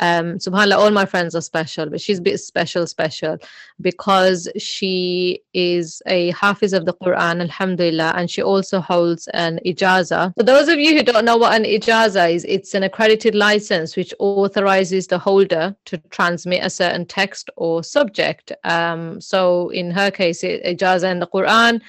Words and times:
um 0.00 0.38
subhanallah 0.38 0.76
all 0.76 0.90
my 0.90 1.04
friends 1.04 1.34
are 1.34 1.40
special 1.40 1.88
but 1.88 2.00
she's 2.00 2.20
special 2.42 2.86
special 2.86 3.38
because 3.80 4.48
she 4.58 5.40
is 5.54 6.02
a 6.06 6.30
hafiz 6.30 6.72
of 6.72 6.84
the 6.86 6.94
quran 6.94 7.40
alhamdulillah 7.40 8.12
and 8.16 8.30
she 8.30 8.42
also 8.42 8.80
holds 8.80 9.28
an 9.28 9.58
ijaza. 9.66 10.34
For 10.36 10.42
those 10.42 10.68
of 10.68 10.78
you 10.78 10.96
who 10.96 11.02
don't 11.02 11.24
know 11.24 11.36
what 11.36 11.54
an 11.54 11.64
ijaza 11.64 12.32
is 12.32 12.44
it's 12.48 12.74
an 12.74 12.82
accredited 12.82 13.34
license 13.34 13.96
which 13.96 14.14
authorizes 14.18 15.06
the 15.06 15.18
holder 15.18 15.76
to 15.86 15.98
transmit 16.10 16.64
a 16.64 16.70
certain 16.70 17.06
text 17.06 17.50
or 17.56 17.84
subject. 17.84 18.52
Um 18.64 19.20
so 19.20 19.68
in 19.70 19.90
her 19.90 20.10
case 20.10 20.42
ijaza 20.42 21.10
in 21.10 21.20
the 21.20 21.26
quran 21.26 21.80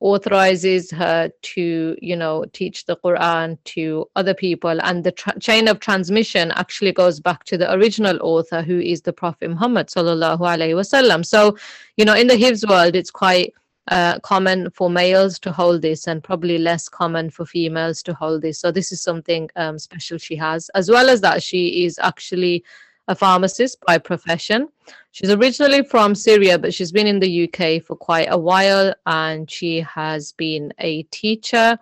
authorizes 0.00 0.90
her 0.90 1.30
to 1.42 1.96
you 2.00 2.16
know 2.16 2.44
teach 2.52 2.86
the 2.86 2.96
quran 2.96 3.58
to 3.64 4.08
other 4.16 4.34
people. 4.34 4.80
And 4.82 5.04
the 5.04 5.12
tra- 5.12 5.38
chain 5.38 5.68
of 5.68 5.80
transmission 5.80 6.50
actually 6.52 6.92
goes 6.92 7.20
back 7.20 7.44
to 7.44 7.58
the 7.58 7.72
original 7.72 8.18
author 8.22 8.62
who 8.62 8.80
is 8.80 9.02
the 9.02 9.12
prophet 9.12 9.48
muhammad 9.50 9.88
sallallahu 9.88 10.38
alaihi 10.38 10.74
wasallam 10.74 11.24
so 11.24 11.56
you 11.96 12.04
know 12.04 12.14
in 12.14 12.26
the 12.26 12.34
hifz 12.34 12.68
world 12.68 12.96
it's 12.96 13.10
quite 13.10 13.52
uh, 13.88 14.18
common 14.20 14.70
for 14.70 14.88
males 14.88 15.38
to 15.40 15.52
hold 15.52 15.82
this 15.82 16.06
and 16.06 16.22
probably 16.22 16.58
less 16.58 16.88
common 16.88 17.28
for 17.28 17.44
females 17.44 18.02
to 18.04 18.14
hold 18.14 18.42
this. 18.42 18.60
So 18.60 18.70
this 18.70 18.92
is 18.92 19.00
something 19.00 19.50
um, 19.56 19.78
special 19.78 20.16
she 20.16 20.36
has 20.36 20.68
as 20.74 20.88
well 20.90 21.08
as 21.08 21.20
that 21.22 21.42
she 21.42 21.84
is 21.84 21.98
actually 22.00 22.64
a 23.10 23.14
pharmacist 23.14 23.76
by 23.86 23.98
profession. 23.98 24.68
She's 25.10 25.30
originally 25.30 25.82
from 25.82 26.14
Syria, 26.14 26.58
but 26.58 26.72
she's 26.72 26.92
been 26.92 27.08
in 27.08 27.18
the 27.18 27.44
UK 27.44 27.82
for 27.82 27.96
quite 27.96 28.28
a 28.30 28.38
while 28.38 28.94
and 29.04 29.50
she 29.50 29.80
has 29.80 30.32
been 30.32 30.72
a 30.78 31.02
teacher 31.10 31.76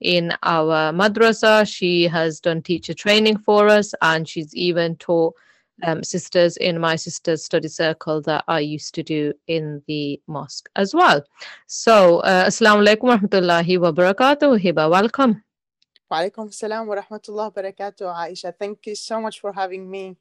in 0.00 0.34
our 0.42 0.92
madrasa. 0.92 1.66
She 1.66 2.04
has 2.04 2.38
done 2.38 2.60
teacher 2.60 2.92
training 2.92 3.38
for 3.38 3.68
us 3.68 3.94
and 4.02 4.28
she's 4.28 4.54
even 4.54 4.96
taught 4.96 5.34
um, 5.82 6.04
sisters 6.04 6.58
in 6.58 6.78
my 6.78 6.96
sister's 6.96 7.42
study 7.42 7.68
circle 7.68 8.20
that 8.22 8.44
I 8.46 8.60
used 8.60 8.94
to 8.96 9.02
do 9.02 9.32
in 9.48 9.82
the 9.88 10.20
mosque 10.26 10.68
as 10.76 10.94
well. 10.94 11.24
So, 11.66 12.18
uh, 12.20 12.44
Assalamu 12.48 12.86
alaikum 12.86 13.04
wa 13.04 13.16
rahmatullahi 13.16 13.80
wa 13.80 13.90
barakatuh. 13.90 14.60
Hiba, 14.60 14.90
welcome. 14.90 15.42
Wa 16.10 16.18
alaikum 16.18 16.50
assalam 16.52 16.86
wa 16.86 16.96
rahmatullahi 16.96 17.56
wa 17.56 17.62
barakatuh, 17.62 18.14
Aisha. 18.14 18.52
Thank 18.56 18.86
you 18.86 18.94
so 18.94 19.20
much 19.22 19.40
for 19.40 19.50
having 19.52 19.90
me. 19.90 20.16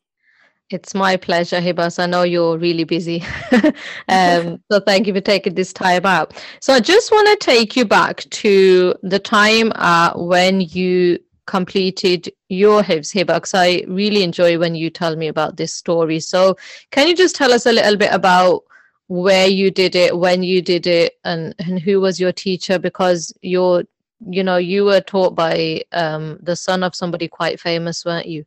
It's 0.70 0.96
my 0.96 1.18
pleasure, 1.18 1.60
Hibas. 1.60 2.00
I 2.00 2.06
know 2.06 2.24
you're 2.24 2.58
really 2.58 2.84
busy. 2.84 3.24
um, 4.10 4.62
so 4.72 4.80
thank 4.80 5.06
you 5.08 5.14
for 5.14 5.22
taking 5.22 5.54
this 5.56 5.74
time 5.74 6.06
out. 6.06 6.42
So 6.62 6.74
I 6.74 6.80
just 6.80 7.12
want 7.12 7.28
to 7.28 7.46
take 7.46 7.76
you 7.76 7.86
back 7.86 8.22
to 8.30 8.96
the 9.04 9.20
time 9.20 9.72
uh, 9.76 10.14
when 10.16 10.62
you 10.62 11.20
completed 11.46 12.32
your 12.48 12.82
Hifz 12.82 13.14
Hiba, 13.14 13.36
because 13.36 13.54
I 13.54 13.84
really 13.88 14.24
enjoy 14.24 14.58
when 14.58 14.74
you 14.76 14.90
tell 14.90 15.16
me 15.16 15.28
about 15.28 15.58
this 15.58 15.76
story. 15.76 16.20
So 16.20 16.56
can 16.92 17.08
you 17.08 17.16
just 17.16 17.36
tell 17.36 17.52
us 17.54 17.66
a 17.66 17.74
little 17.74 17.98
bit 17.98 18.12
about 18.14 18.64
where 19.08 19.48
you 19.48 19.70
did 19.70 19.96
it, 19.96 20.18
when 20.18 20.44
you 20.44 20.62
did 20.62 20.88
it, 20.88 21.14
and, 21.26 21.54
and 21.60 21.80
who 21.80 22.00
was 22.00 22.20
your 22.20 22.32
teacher? 22.32 22.80
Because 22.80 23.34
you're, 23.42 23.84
you 24.28 24.44
know, 24.44 24.58
you 24.58 24.86
were 24.86 25.02
taught 25.02 25.36
by 25.36 25.84
um, 25.92 26.40
the 26.42 26.56
son 26.56 26.84
of 26.84 26.96
somebody 26.96 27.28
quite 27.28 27.60
famous, 27.60 28.06
weren't 28.06 28.28
you? 28.28 28.46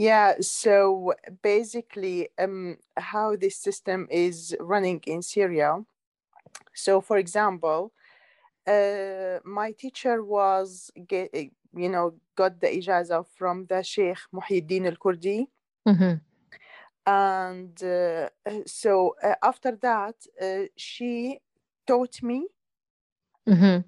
Yeah, 0.00 0.36
so 0.40 1.12
basically, 1.42 2.30
um, 2.38 2.78
how 2.96 3.36
this 3.36 3.56
system 3.56 4.08
is 4.10 4.56
running 4.58 5.02
in 5.06 5.20
Syria. 5.20 5.84
So, 6.72 7.02
for 7.02 7.18
example, 7.18 7.92
uh, 8.66 9.40
my 9.44 9.72
teacher 9.72 10.24
was, 10.24 10.90
get, 11.06 11.28
you 11.34 11.90
know, 11.90 12.14
got 12.34 12.62
the 12.62 12.68
ijaza 12.68 13.26
from 13.36 13.66
the 13.66 13.82
Sheikh 13.82 14.16
Muhyiddin 14.32 14.86
al 14.86 14.96
Kurdi. 14.96 15.48
Mm-hmm. 15.86 16.14
And 17.06 17.82
uh, 17.82 18.30
so 18.64 19.16
uh, 19.22 19.34
after 19.42 19.76
that, 19.82 20.14
uh, 20.40 20.68
she 20.76 21.40
taught 21.86 22.22
me. 22.22 22.46
Mm-hmm 23.46 23.80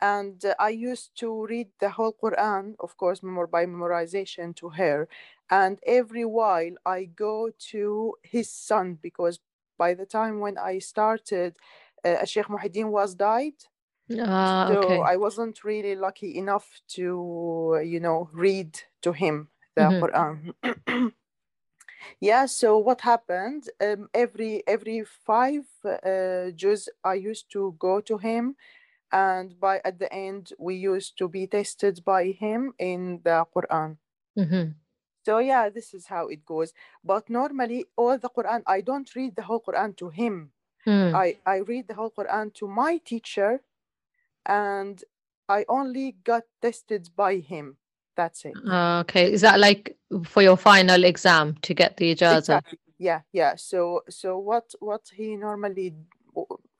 and 0.00 0.44
uh, 0.44 0.54
I 0.58 0.70
used 0.70 1.16
to 1.16 1.46
read 1.46 1.68
the 1.78 1.90
whole 1.90 2.12
Quran, 2.12 2.74
of 2.80 2.96
course, 2.96 3.22
memor- 3.22 3.46
by 3.46 3.66
memorization 3.66 4.54
to 4.56 4.70
her. 4.70 5.08
And 5.50 5.78
every 5.86 6.24
while 6.24 6.74
I 6.86 7.04
go 7.04 7.50
to 7.70 8.14
his 8.22 8.50
son 8.50 8.98
because 9.00 9.40
by 9.78 9.94
the 9.94 10.06
time 10.06 10.40
when 10.40 10.58
I 10.58 10.78
started, 10.78 11.56
uh, 12.04 12.24
Sheikh 12.24 12.46
Muhyiddin 12.46 12.90
was 12.90 13.14
died. 13.14 13.54
Ah, 14.18 14.66
so 14.68 14.78
okay. 14.78 15.00
I 15.00 15.16
wasn't 15.16 15.62
really 15.64 15.94
lucky 15.94 16.36
enough 16.36 16.68
to, 16.96 17.80
you 17.84 18.00
know, 18.00 18.28
read 18.32 18.78
to 19.02 19.12
him 19.12 19.48
the 19.76 19.82
mm-hmm. 19.82 20.04
Quran. 20.04 21.12
yeah 22.20 22.46
so 22.46 22.78
what 22.78 23.00
happened 23.00 23.68
um, 23.80 24.08
every 24.14 24.62
every 24.66 25.04
five 25.04 25.64
uh, 25.84 26.50
juz 26.54 26.88
i 27.04 27.14
used 27.14 27.50
to 27.50 27.74
go 27.78 28.00
to 28.00 28.18
him 28.18 28.56
and 29.12 29.58
by 29.60 29.80
at 29.84 29.98
the 29.98 30.12
end 30.12 30.52
we 30.58 30.74
used 30.74 31.16
to 31.18 31.28
be 31.28 31.46
tested 31.46 32.02
by 32.04 32.26
him 32.26 32.72
in 32.78 33.20
the 33.24 33.44
quran 33.54 33.96
mm-hmm. 34.38 34.70
So 35.24 35.38
yeah 35.38 35.68
this 35.68 35.94
is 35.94 36.06
how 36.06 36.28
it 36.28 36.44
goes. 36.44 36.72
But 37.04 37.28
normally 37.30 37.86
all 37.96 38.18
the 38.18 38.28
quran 38.28 38.62
i 38.66 38.80
don't 38.80 39.14
read 39.14 39.36
the 39.36 39.42
whole 39.42 39.60
quran 39.60 39.96
to 39.96 40.08
him. 40.08 40.50
Mm. 40.86 41.14
i 41.14 41.36
i 41.46 41.56
read 41.58 41.88
the 41.88 41.94
whole 41.94 42.10
quran 42.10 42.54
to 42.54 42.66
my 42.66 42.98
teacher 43.04 43.60
and 44.46 45.04
i 45.48 45.64
only 45.68 46.16
got 46.24 46.44
tested 46.62 47.10
by 47.16 47.36
him. 47.36 47.76
That's 48.16 48.44
it. 48.44 48.54
Uh, 48.66 49.00
okay. 49.00 49.32
Is 49.32 49.40
that 49.40 49.60
like 49.60 49.96
for 50.24 50.42
your 50.42 50.56
final 50.56 51.04
exam 51.04 51.54
to 51.62 51.74
get 51.74 51.96
the 51.96 52.14
ijaza 52.14 52.38
exactly. 52.38 52.78
yeah 52.98 53.20
yeah. 53.32 53.54
So 53.56 54.02
so 54.08 54.38
what 54.38 54.74
what 54.80 55.02
he 55.14 55.36
normally 55.36 55.94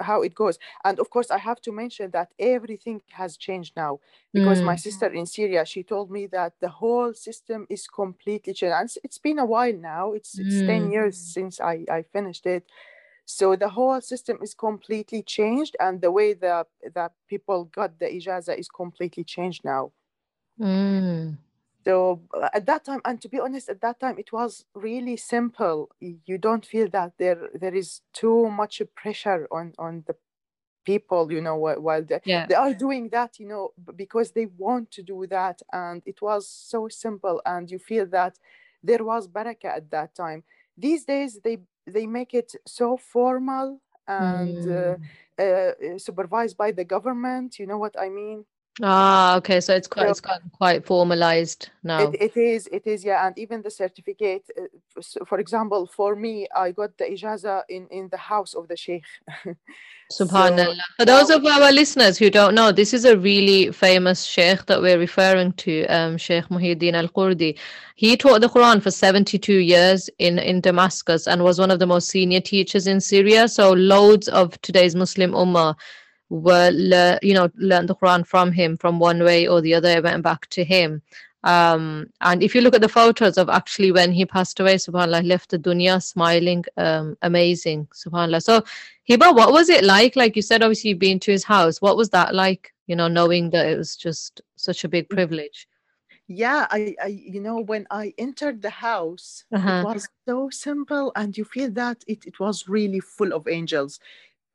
how 0.00 0.22
it 0.22 0.34
goes. 0.34 0.58
And 0.84 0.98
of 0.98 1.10
course 1.10 1.30
i 1.30 1.38
have 1.38 1.60
to 1.62 1.72
mention 1.72 2.10
that 2.12 2.28
everything 2.38 3.02
has 3.10 3.36
changed 3.36 3.72
now 3.76 4.00
because 4.32 4.60
mm. 4.60 4.64
my 4.64 4.76
sister 4.76 5.06
in 5.06 5.26
syria 5.26 5.64
she 5.64 5.82
told 5.82 6.10
me 6.10 6.26
that 6.26 6.52
the 6.60 6.68
whole 6.68 7.12
system 7.14 7.66
is 7.68 7.86
completely 7.86 8.52
changed 8.52 8.74
and 8.74 8.90
it's 9.04 9.18
been 9.18 9.38
a 9.38 9.44
while 9.44 9.72
now. 9.72 10.12
It's, 10.12 10.38
it's 10.38 10.62
mm. 10.62 10.66
10 10.66 10.92
years 10.92 11.16
since 11.18 11.60
I, 11.60 11.84
I 11.90 12.02
finished 12.02 12.46
it. 12.46 12.64
So 13.24 13.54
the 13.56 13.68
whole 13.68 14.00
system 14.00 14.38
is 14.42 14.54
completely 14.54 15.22
changed 15.22 15.76
and 15.78 16.00
the 16.00 16.10
way 16.10 16.34
that 16.34 16.66
that 16.94 17.12
people 17.28 17.64
got 17.64 17.98
the 17.98 18.06
ijaza 18.06 18.58
is 18.58 18.68
completely 18.68 19.24
changed 19.24 19.62
now. 19.64 19.92
Mm 20.60 21.36
so 21.84 22.20
uh, 22.34 22.48
at 22.52 22.66
that 22.66 22.84
time 22.84 23.00
and 23.04 23.20
to 23.20 23.28
be 23.28 23.38
honest 23.38 23.68
at 23.68 23.80
that 23.80 23.98
time 24.00 24.16
it 24.18 24.32
was 24.32 24.64
really 24.74 25.16
simple 25.16 25.88
you 26.00 26.38
don't 26.38 26.66
feel 26.66 26.88
that 26.88 27.12
there 27.18 27.48
there 27.54 27.74
is 27.74 28.00
too 28.12 28.50
much 28.50 28.82
pressure 28.94 29.48
on 29.50 29.72
on 29.78 30.04
the 30.06 30.14
people 30.84 31.30
you 31.30 31.40
know 31.40 31.56
while 31.56 32.02
they, 32.02 32.20
yeah. 32.24 32.46
they 32.46 32.54
are 32.54 32.74
doing 32.74 33.08
that 33.10 33.38
you 33.38 33.46
know 33.46 33.70
because 33.96 34.32
they 34.32 34.46
want 34.56 34.90
to 34.90 35.02
do 35.02 35.26
that 35.26 35.60
and 35.72 36.02
it 36.06 36.20
was 36.22 36.48
so 36.48 36.88
simple 36.88 37.40
and 37.44 37.70
you 37.70 37.78
feel 37.78 38.06
that 38.06 38.38
there 38.82 39.04
was 39.04 39.28
baraka 39.28 39.68
at 39.68 39.90
that 39.90 40.14
time 40.14 40.42
these 40.76 41.04
days 41.04 41.40
they 41.44 41.58
they 41.86 42.06
make 42.06 42.32
it 42.34 42.54
so 42.66 42.96
formal 42.96 43.80
and 44.08 44.56
mm. 44.56 45.00
uh, 45.38 45.42
uh, 45.42 45.98
supervised 45.98 46.56
by 46.56 46.72
the 46.72 46.84
government 46.84 47.58
you 47.58 47.66
know 47.66 47.78
what 47.78 47.94
i 48.00 48.08
mean 48.08 48.44
Ah, 48.82 49.36
okay. 49.36 49.60
So 49.60 49.74
it's 49.74 49.88
quite 49.88 50.04
so, 50.04 50.10
it's 50.10 50.20
gotten 50.20 50.50
quite 50.50 50.86
formalized 50.86 51.70
now. 51.82 52.10
It, 52.10 52.22
it 52.22 52.36
is, 52.36 52.66
it 52.68 52.86
is, 52.86 53.04
yeah. 53.04 53.26
And 53.26 53.36
even 53.38 53.62
the 53.62 53.70
certificate, 53.70 54.44
uh, 54.58 55.24
for 55.26 55.38
example, 55.38 55.86
for 55.86 56.16
me, 56.16 56.46
I 56.54 56.70
got 56.70 56.96
the 56.96 57.04
ijaza 57.04 57.62
in 57.68 57.88
in 57.88 58.08
the 58.08 58.16
house 58.16 58.54
of 58.54 58.68
the 58.68 58.76
sheikh. 58.76 59.04
Subhanallah. 60.12 60.76
So, 60.76 60.82
for 60.98 61.04
those 61.04 61.30
of 61.30 61.44
our 61.46 61.70
listeners 61.70 62.18
who 62.18 62.30
don't 62.30 62.54
know, 62.54 62.72
this 62.72 62.92
is 62.92 63.04
a 63.04 63.16
really 63.16 63.70
famous 63.70 64.24
sheikh 64.24 64.66
that 64.66 64.82
we're 64.82 64.98
referring 64.98 65.52
to, 65.52 65.86
um, 65.86 66.16
Sheikh 66.18 66.46
Muhyiddin 66.46 66.94
al 66.94 67.08
Kurdi. 67.08 67.56
He 67.94 68.16
taught 68.16 68.40
the 68.40 68.48
Quran 68.48 68.82
for 68.82 68.90
72 68.90 69.52
years 69.52 70.10
in, 70.18 70.38
in 70.40 70.60
Damascus 70.60 71.28
and 71.28 71.44
was 71.44 71.60
one 71.60 71.70
of 71.70 71.78
the 71.78 71.86
most 71.86 72.08
senior 72.08 72.40
teachers 72.40 72.88
in 72.88 73.00
Syria. 73.00 73.46
So 73.46 73.72
loads 73.72 74.26
of 74.28 74.60
today's 74.62 74.96
Muslim 74.96 75.30
Ummah 75.32 75.76
were, 76.30 76.70
le- 76.72 77.18
you 77.22 77.34
know, 77.34 77.50
learned 77.56 77.88
the 77.88 77.94
Quran 77.94 78.26
from 78.26 78.52
him 78.52 78.76
from 78.76 78.98
one 78.98 79.22
way 79.22 79.46
or 79.46 79.60
the 79.60 79.74
other, 79.74 80.00
went 80.00 80.22
back 80.22 80.48
to 80.50 80.64
him. 80.64 81.02
Um, 81.42 82.10
and 82.20 82.42
if 82.42 82.54
you 82.54 82.60
look 82.60 82.74
at 82.74 82.82
the 82.82 82.88
photos 82.88 83.38
of 83.38 83.48
actually 83.48 83.92
when 83.92 84.12
he 84.12 84.24
passed 84.24 84.60
away, 84.60 84.76
subhanAllah, 84.76 85.26
left 85.26 85.50
the 85.50 85.58
dunya 85.58 86.02
smiling, 86.02 86.64
um, 86.76 87.16
amazing, 87.22 87.88
subhanAllah. 87.94 88.42
So, 88.42 88.62
Hiba, 89.08 89.34
what 89.34 89.52
was 89.52 89.68
it 89.68 89.84
like? 89.84 90.16
Like 90.16 90.36
you 90.36 90.42
said, 90.42 90.62
obviously 90.62 90.90
you've 90.90 90.98
been 90.98 91.20
to 91.20 91.32
his 91.32 91.44
house. 91.44 91.80
What 91.80 91.96
was 91.96 92.10
that 92.10 92.34
like, 92.34 92.72
you 92.86 92.96
know, 92.96 93.08
knowing 93.08 93.50
that 93.50 93.66
it 93.66 93.76
was 93.76 93.96
just 93.96 94.40
such 94.56 94.84
a 94.84 94.88
big 94.88 95.08
mm. 95.08 95.16
privilege? 95.16 95.66
yeah 96.32 96.68
I, 96.70 96.94
I 97.02 97.06
you 97.08 97.40
know 97.40 97.58
when 97.58 97.88
i 97.90 98.14
entered 98.16 98.62
the 98.62 98.70
house 98.70 99.44
uh-huh. 99.52 99.82
it 99.84 99.94
was 99.94 100.08
so 100.28 100.48
simple 100.48 101.10
and 101.16 101.36
you 101.36 101.44
feel 101.44 101.72
that 101.72 102.04
it, 102.06 102.24
it 102.24 102.38
was 102.38 102.68
really 102.68 103.00
full 103.00 103.32
of 103.32 103.48
angels 103.48 103.98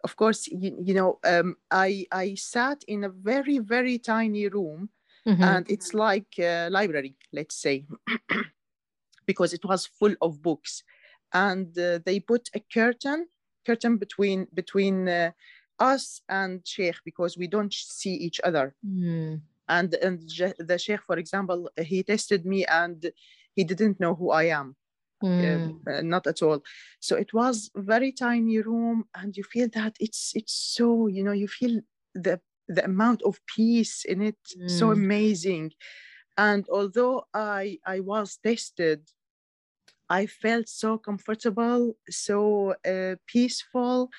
of 0.04 0.16
course 0.16 0.48
you, 0.48 0.78
you 0.84 0.94
know 0.94 1.20
um, 1.26 1.56
i 1.72 2.06
i 2.12 2.36
sat 2.36 2.84
in 2.88 3.04
a 3.04 3.10
very 3.10 3.60
very 3.60 3.98
tiny 3.98 4.48
room 4.48 4.90
mm-hmm. 5.28 5.44
and 5.44 5.70
it's 5.70 5.94
like 5.94 6.38
a 6.40 6.70
library 6.70 7.16
let's 7.34 7.56
say 7.56 7.86
because 9.26 9.54
it 9.54 9.66
was 9.66 9.86
full 9.86 10.16
of 10.22 10.42
books. 10.42 10.84
And 11.34 11.78
uh, 11.78 12.00
they 12.06 12.20
put 12.20 12.50
a 12.54 12.60
curtain 12.60 13.28
curtain 13.66 13.98
between 13.98 14.48
between 14.54 15.10
uh, 15.10 15.32
us 15.80 16.22
and 16.30 16.62
sheikh 16.66 16.98
because 17.04 17.36
we 17.38 17.48
don't 17.48 17.74
see 17.74 18.14
each 18.14 18.40
other. 18.44 18.76
Mm. 18.86 19.42
And 19.68 19.94
and 19.96 20.22
the 20.60 20.78
sheikh 20.78 21.02
for 21.02 21.18
example 21.18 21.70
he 21.82 22.04
tested 22.04 22.46
me 22.46 22.66
and 22.66 23.12
he 23.56 23.64
didn't 23.64 24.00
know 24.00 24.14
who 24.14 24.30
i 24.30 24.44
am 24.44 24.76
mm. 25.24 25.80
uh, 25.88 26.02
not 26.02 26.28
at 26.28 26.42
all. 26.42 26.62
So 27.00 27.16
it 27.16 27.34
was 27.34 27.72
very 27.76 28.12
tiny 28.12 28.60
room 28.60 29.06
and 29.16 29.36
you 29.36 29.44
feel 29.44 29.70
that 29.74 29.96
it's 30.00 30.32
it's 30.36 30.54
so 30.54 31.08
you 31.08 31.24
know 31.24 31.32
you 31.32 31.48
feel 31.48 31.82
the 32.14 32.40
the 32.68 32.84
amount 32.86 33.22
of 33.24 33.40
peace 33.46 34.06
in 34.06 34.22
it. 34.22 34.38
Mm. 34.58 34.70
so 34.70 34.92
amazing. 34.92 35.72
And 36.38 36.68
although 36.70 37.26
i 37.34 37.80
i 37.86 38.02
was 38.02 38.38
tested 38.44 39.00
i 40.10 40.26
felt 40.26 40.68
so 40.68 40.98
comfortable 40.98 41.96
so 42.10 42.76
uh, 42.86 43.16
peaceful. 43.28 44.10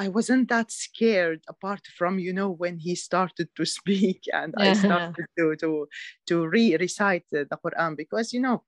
I 0.00 0.06
wasn't 0.06 0.48
that 0.48 0.70
scared 0.70 1.42
apart 1.48 1.84
from 1.98 2.20
you 2.20 2.32
know 2.32 2.50
when 2.50 2.78
he 2.78 2.94
started 2.94 3.48
to 3.56 3.64
speak 3.78 4.22
and 4.32 4.54
I 4.56 4.72
started 4.72 5.26
to 5.38 5.56
to 5.56 5.88
to 6.28 6.46
re 6.46 6.76
recite 6.76 7.26
the 7.30 7.58
Quran 7.64 7.96
because 7.96 8.32
you 8.32 8.40
know 8.40 8.62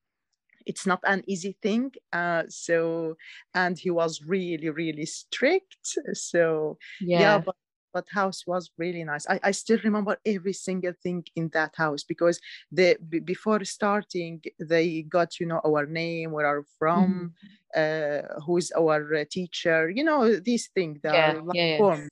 it's 0.67 0.87
not 0.87 1.01
an 1.05 1.23
easy 1.27 1.57
thing 1.63 1.93
uh, 2.13 2.43
so 2.49 3.17
and 3.55 3.79
he 3.79 3.91
was 3.91 4.23
really 4.27 4.69
really 4.71 5.07
strict 5.07 5.99
so 6.13 6.77
yeah, 7.01 7.21
yeah 7.21 7.39
but 7.39 7.57
but 7.93 8.07
house 8.13 8.47
was 8.47 8.71
really 8.79 9.05
nice 9.05 9.27
I, 9.29 9.41
I 9.43 9.51
still 9.51 9.79
remember 9.83 10.17
every 10.25 10.53
single 10.53 10.93
thing 11.03 11.25
in 11.37 11.51
that 11.53 11.75
house 11.77 12.03
because 12.03 12.41
the 12.71 12.97
b- 13.09 13.21
before 13.21 13.65
starting 13.65 14.43
they 14.59 15.03
got 15.03 15.41
you 15.41 15.47
know 15.47 15.61
our 15.65 15.87
name 15.87 16.33
where 16.33 16.47
are 16.47 16.65
from 16.79 17.33
mm-hmm. 17.75 18.37
uh, 18.37 18.41
who's 18.45 18.71
our 18.73 19.15
uh, 19.15 19.25
teacher 19.31 19.91
you 19.91 20.05
know 20.05 20.37
these 20.37 20.69
things 20.75 21.01
yeah, 21.05 21.41
yeah, 21.53 21.79
yeah. 21.79 22.07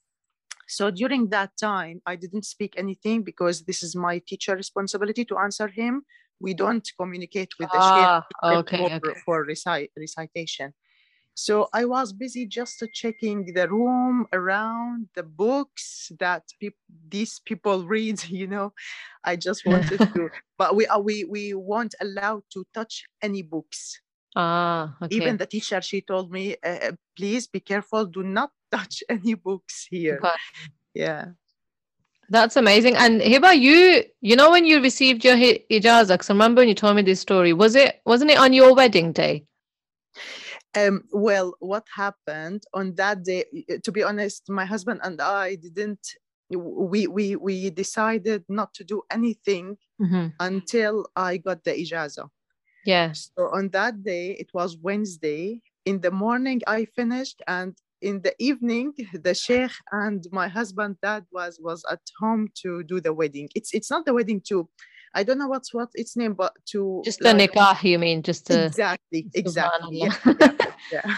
so 0.67 0.91
during 0.91 1.29
that 1.29 1.51
time 1.57 2.01
i 2.05 2.15
didn't 2.15 2.45
speak 2.45 2.73
anything 2.77 3.23
because 3.23 3.63
this 3.63 3.81
is 3.83 3.95
my 3.95 4.19
teacher 4.19 4.55
responsibility 4.55 5.25
to 5.25 5.37
answer 5.37 5.67
him 5.67 6.03
we 6.39 6.53
don't 6.53 6.89
communicate 6.97 7.49
with 7.59 7.69
the 7.71 7.79
ah, 7.79 8.25
okay, 8.43 8.77
for, 8.77 8.89
okay. 8.95 9.19
for 9.25 9.43
recite, 9.43 9.91
recitation 9.97 10.73
so 11.39 11.69
I 11.71 11.85
was 11.85 12.11
busy 12.11 12.45
just 12.45 12.83
checking 12.93 13.53
the 13.53 13.69
room 13.69 14.27
around 14.33 15.07
the 15.15 15.23
books 15.23 16.11
that 16.19 16.43
pe- 16.59 16.75
these 17.07 17.39
people 17.39 17.87
read. 17.87 18.19
You 18.29 18.47
know, 18.47 18.73
I 19.23 19.37
just 19.37 19.65
wanted 19.71 20.01
to, 20.15 20.29
but 20.57 20.75
we 20.75 20.85
are 20.87 20.99
we 21.01 21.23
we 21.23 21.53
weren't 21.53 21.95
allowed 22.01 22.43
to 22.53 22.65
touch 22.73 23.05
any 23.21 23.41
books. 23.41 24.01
Ah, 24.35 24.97
okay. 25.01 25.15
Even 25.15 25.37
the 25.37 25.45
teacher, 25.45 25.79
she 25.81 26.01
told 26.01 26.29
me, 26.29 26.57
uh, 26.61 26.91
please 27.15 27.47
be 27.47 27.61
careful, 27.61 28.05
do 28.05 28.21
not 28.21 28.51
touch 28.71 29.01
any 29.07 29.33
books 29.33 29.87
here. 29.89 30.19
Okay. 30.19 30.35
Yeah. 30.93 31.39
That's 32.29 32.55
amazing. 32.55 32.95
And 32.95 33.21
Hiba, 33.21 33.59
you 33.59 34.03
you 34.21 34.35
know 34.35 34.51
when 34.51 34.65
you 34.65 34.81
received 34.81 35.25
your 35.25 35.35
ijazah, 35.35 36.13
because 36.13 36.29
I 36.29 36.33
remember 36.33 36.61
when 36.61 36.69
you 36.69 36.75
told 36.75 36.95
me 36.95 37.01
this 37.01 37.19
story, 37.19 37.53
was 37.53 37.75
it 37.75 38.01
wasn't 38.05 38.31
it 38.31 38.37
on 38.37 38.53
your 38.53 38.75
wedding 38.75 39.11
day? 39.11 39.45
Um, 40.75 41.03
well, 41.11 41.55
what 41.59 41.85
happened 41.95 42.63
on 42.73 42.93
that 42.95 43.23
day? 43.23 43.45
To 43.83 43.91
be 43.91 44.03
honest, 44.03 44.49
my 44.49 44.65
husband 44.65 45.01
and 45.03 45.19
I 45.19 45.55
didn't. 45.55 46.05
We 46.51 47.07
we 47.07 47.35
we 47.35 47.69
decided 47.69 48.43
not 48.49 48.73
to 48.75 48.83
do 48.83 49.01
anything 49.11 49.77
mm-hmm. 50.01 50.27
until 50.39 51.07
I 51.15 51.37
got 51.37 51.63
the 51.63 51.71
ijaza. 51.71 52.29
Yeah. 52.85 53.11
So 53.13 53.49
on 53.51 53.69
that 53.69 54.03
day, 54.03 54.31
it 54.31 54.49
was 54.53 54.77
Wednesday. 54.77 55.61
In 55.85 56.01
the 56.01 56.11
morning, 56.11 56.61
I 56.67 56.85
finished, 56.85 57.41
and 57.47 57.75
in 58.01 58.21
the 58.21 58.33
evening, 58.39 58.93
the 59.13 59.33
sheikh 59.33 59.71
and 59.91 60.25
my 60.31 60.47
husband 60.47 60.97
dad 61.01 61.25
was 61.31 61.59
was 61.61 61.83
at 61.91 62.01
home 62.19 62.47
to 62.61 62.83
do 62.83 62.99
the 62.99 63.13
wedding. 63.13 63.49
It's 63.55 63.73
it's 63.73 63.91
not 63.91 64.05
the 64.05 64.13
wedding 64.13 64.41
too 64.41 64.69
I 65.13 65.23
don't 65.23 65.39
know 65.39 65.47
what's 65.47 65.73
what 65.73 65.89
its 65.93 66.15
name, 66.15 66.33
but 66.33 66.53
to 66.71 67.01
just 67.03 67.19
the 67.19 67.33
like, 67.33 67.51
nikah, 67.51 67.83
you 67.83 67.99
mean? 67.99 68.21
Just 68.23 68.47
to 68.47 68.65
exactly, 68.65 69.27
exactly. 69.33 69.99
Yeah, 70.25 70.33
yeah, 70.39 70.51
yeah. 70.91 71.15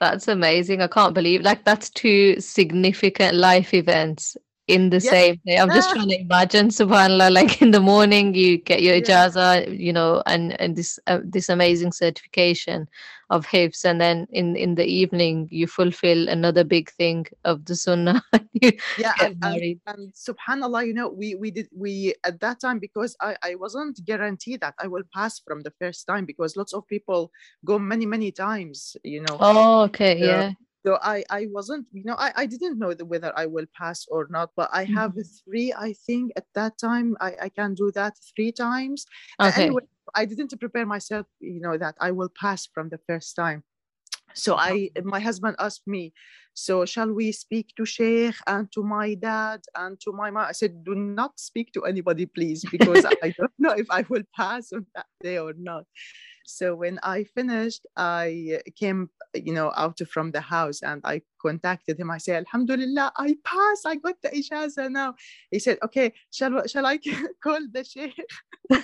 That's 0.00 0.28
amazing. 0.28 0.80
I 0.80 0.86
can't 0.86 1.14
believe 1.14 1.42
like 1.42 1.64
that's 1.64 1.90
two 1.90 2.40
significant 2.40 3.34
life 3.34 3.74
events 3.74 4.36
in 4.68 4.90
the 4.90 5.00
same 5.00 5.40
day. 5.46 5.56
I'm 5.56 5.70
just 5.70 5.90
trying 5.90 6.08
to 6.10 6.20
imagine, 6.20 6.68
subhanallah, 6.68 7.32
like 7.32 7.60
in 7.62 7.70
the 7.70 7.80
morning 7.80 8.34
you 8.34 8.58
get 8.58 8.82
your 8.82 9.00
ijaza, 9.00 9.76
you 9.76 9.92
know, 9.92 10.22
and 10.26 10.58
and 10.60 10.76
this 10.76 10.98
uh, 11.06 11.20
this 11.24 11.48
amazing 11.48 11.92
certification 11.92 12.86
of 13.30 13.46
hifz, 13.46 13.84
and 13.84 14.00
then 14.00 14.26
in 14.30 14.56
in 14.56 14.74
the 14.74 14.84
evening 14.84 15.48
you 15.50 15.66
fulfill 15.66 16.28
another 16.28 16.64
big 16.64 16.90
thing 16.90 17.26
of 17.44 17.64
the 17.64 17.74
sunnah. 17.74 18.22
yeah, 18.98 19.14
and, 19.20 19.36
and, 19.42 19.80
and, 19.86 20.12
subhanallah, 20.12 20.86
you 20.86 20.92
know, 20.92 21.08
we 21.08 21.34
we 21.34 21.50
did 21.50 21.68
we 21.74 22.14
at 22.24 22.38
that 22.40 22.60
time 22.60 22.78
because 22.78 23.16
I 23.20 23.36
I 23.42 23.54
wasn't 23.54 24.04
guaranteed 24.04 24.60
that 24.60 24.74
I 24.78 24.86
will 24.86 25.04
pass 25.14 25.40
from 25.40 25.62
the 25.62 25.72
first 25.80 26.06
time 26.06 26.26
because 26.26 26.56
lots 26.56 26.74
of 26.74 26.86
people 26.86 27.32
go 27.64 27.78
many 27.78 28.04
many 28.04 28.30
times, 28.32 28.96
you 29.02 29.22
know. 29.22 29.38
Oh, 29.40 29.82
okay, 29.84 30.18
yeah 30.18 30.52
so 30.88 30.98
i 31.02 31.22
i 31.28 31.46
wasn't 31.50 31.86
you 31.92 32.04
know 32.08 32.16
i, 32.18 32.32
I 32.42 32.46
didn't 32.46 32.78
know 32.78 32.92
whether 33.12 33.30
i 33.36 33.44
will 33.44 33.66
pass 33.80 34.06
or 34.08 34.26
not 34.30 34.48
but 34.56 34.70
i 34.72 34.84
have 34.84 35.10
mm-hmm. 35.10 35.34
three 35.44 35.68
i 35.86 35.92
think 36.06 36.32
at 36.36 36.46
that 36.54 36.78
time 36.78 37.14
i, 37.20 37.30
I 37.46 37.48
can 37.50 37.74
do 37.74 37.92
that 37.92 38.14
three 38.34 38.52
times 38.52 39.04
okay. 39.38 39.64
anyway 39.64 39.82
i 40.14 40.24
didn't 40.24 40.58
prepare 40.58 40.86
myself 40.86 41.26
you 41.40 41.60
know 41.60 41.76
that 41.76 41.94
i 42.00 42.10
will 42.10 42.32
pass 42.40 42.66
from 42.74 42.88
the 42.88 43.00
first 43.06 43.36
time 43.36 43.62
so 44.32 44.56
i 44.56 44.88
my 45.04 45.20
husband 45.20 45.56
asked 45.58 45.86
me 45.86 46.12
so 46.54 46.84
shall 46.84 47.12
we 47.12 47.32
speak 47.32 47.66
to 47.76 47.84
sheikh 47.84 48.38
and 48.46 48.72
to 48.72 48.82
my 48.82 49.14
dad 49.14 49.60
and 49.76 50.00
to 50.00 50.10
my 50.12 50.30
mom 50.30 50.46
i 50.48 50.52
said 50.52 50.72
do 50.84 50.94
not 50.94 51.38
speak 51.38 51.70
to 51.72 51.84
anybody 51.84 52.24
please 52.24 52.64
because 52.70 53.04
i 53.26 53.28
don't 53.38 53.58
know 53.58 53.74
if 53.82 53.88
i 53.90 54.04
will 54.08 54.26
pass 54.34 54.72
on 54.72 54.86
that 54.94 55.06
day 55.22 55.36
or 55.38 55.52
not 55.58 55.84
so 56.48 56.74
when 56.74 56.98
I 57.02 57.24
finished, 57.24 57.86
I 57.96 58.60
came, 58.74 59.10
you 59.34 59.52
know, 59.52 59.72
out 59.76 59.98
from 60.10 60.30
the 60.30 60.40
house 60.40 60.82
and 60.82 61.02
I 61.04 61.20
contacted 61.40 62.00
him. 62.00 62.10
I 62.10 62.18
said, 62.18 62.44
Alhamdulillah, 62.46 63.12
I 63.16 63.36
passed. 63.44 63.86
I 63.86 63.96
got 63.96 64.16
the 64.22 64.30
ijaza 64.30 64.90
now. 64.90 65.14
He 65.50 65.58
said, 65.58 65.78
okay, 65.84 66.12
shall, 66.32 66.66
shall 66.66 66.86
I 66.86 66.98
call 67.42 67.60
the 67.70 67.84
sheikh? 67.84 68.18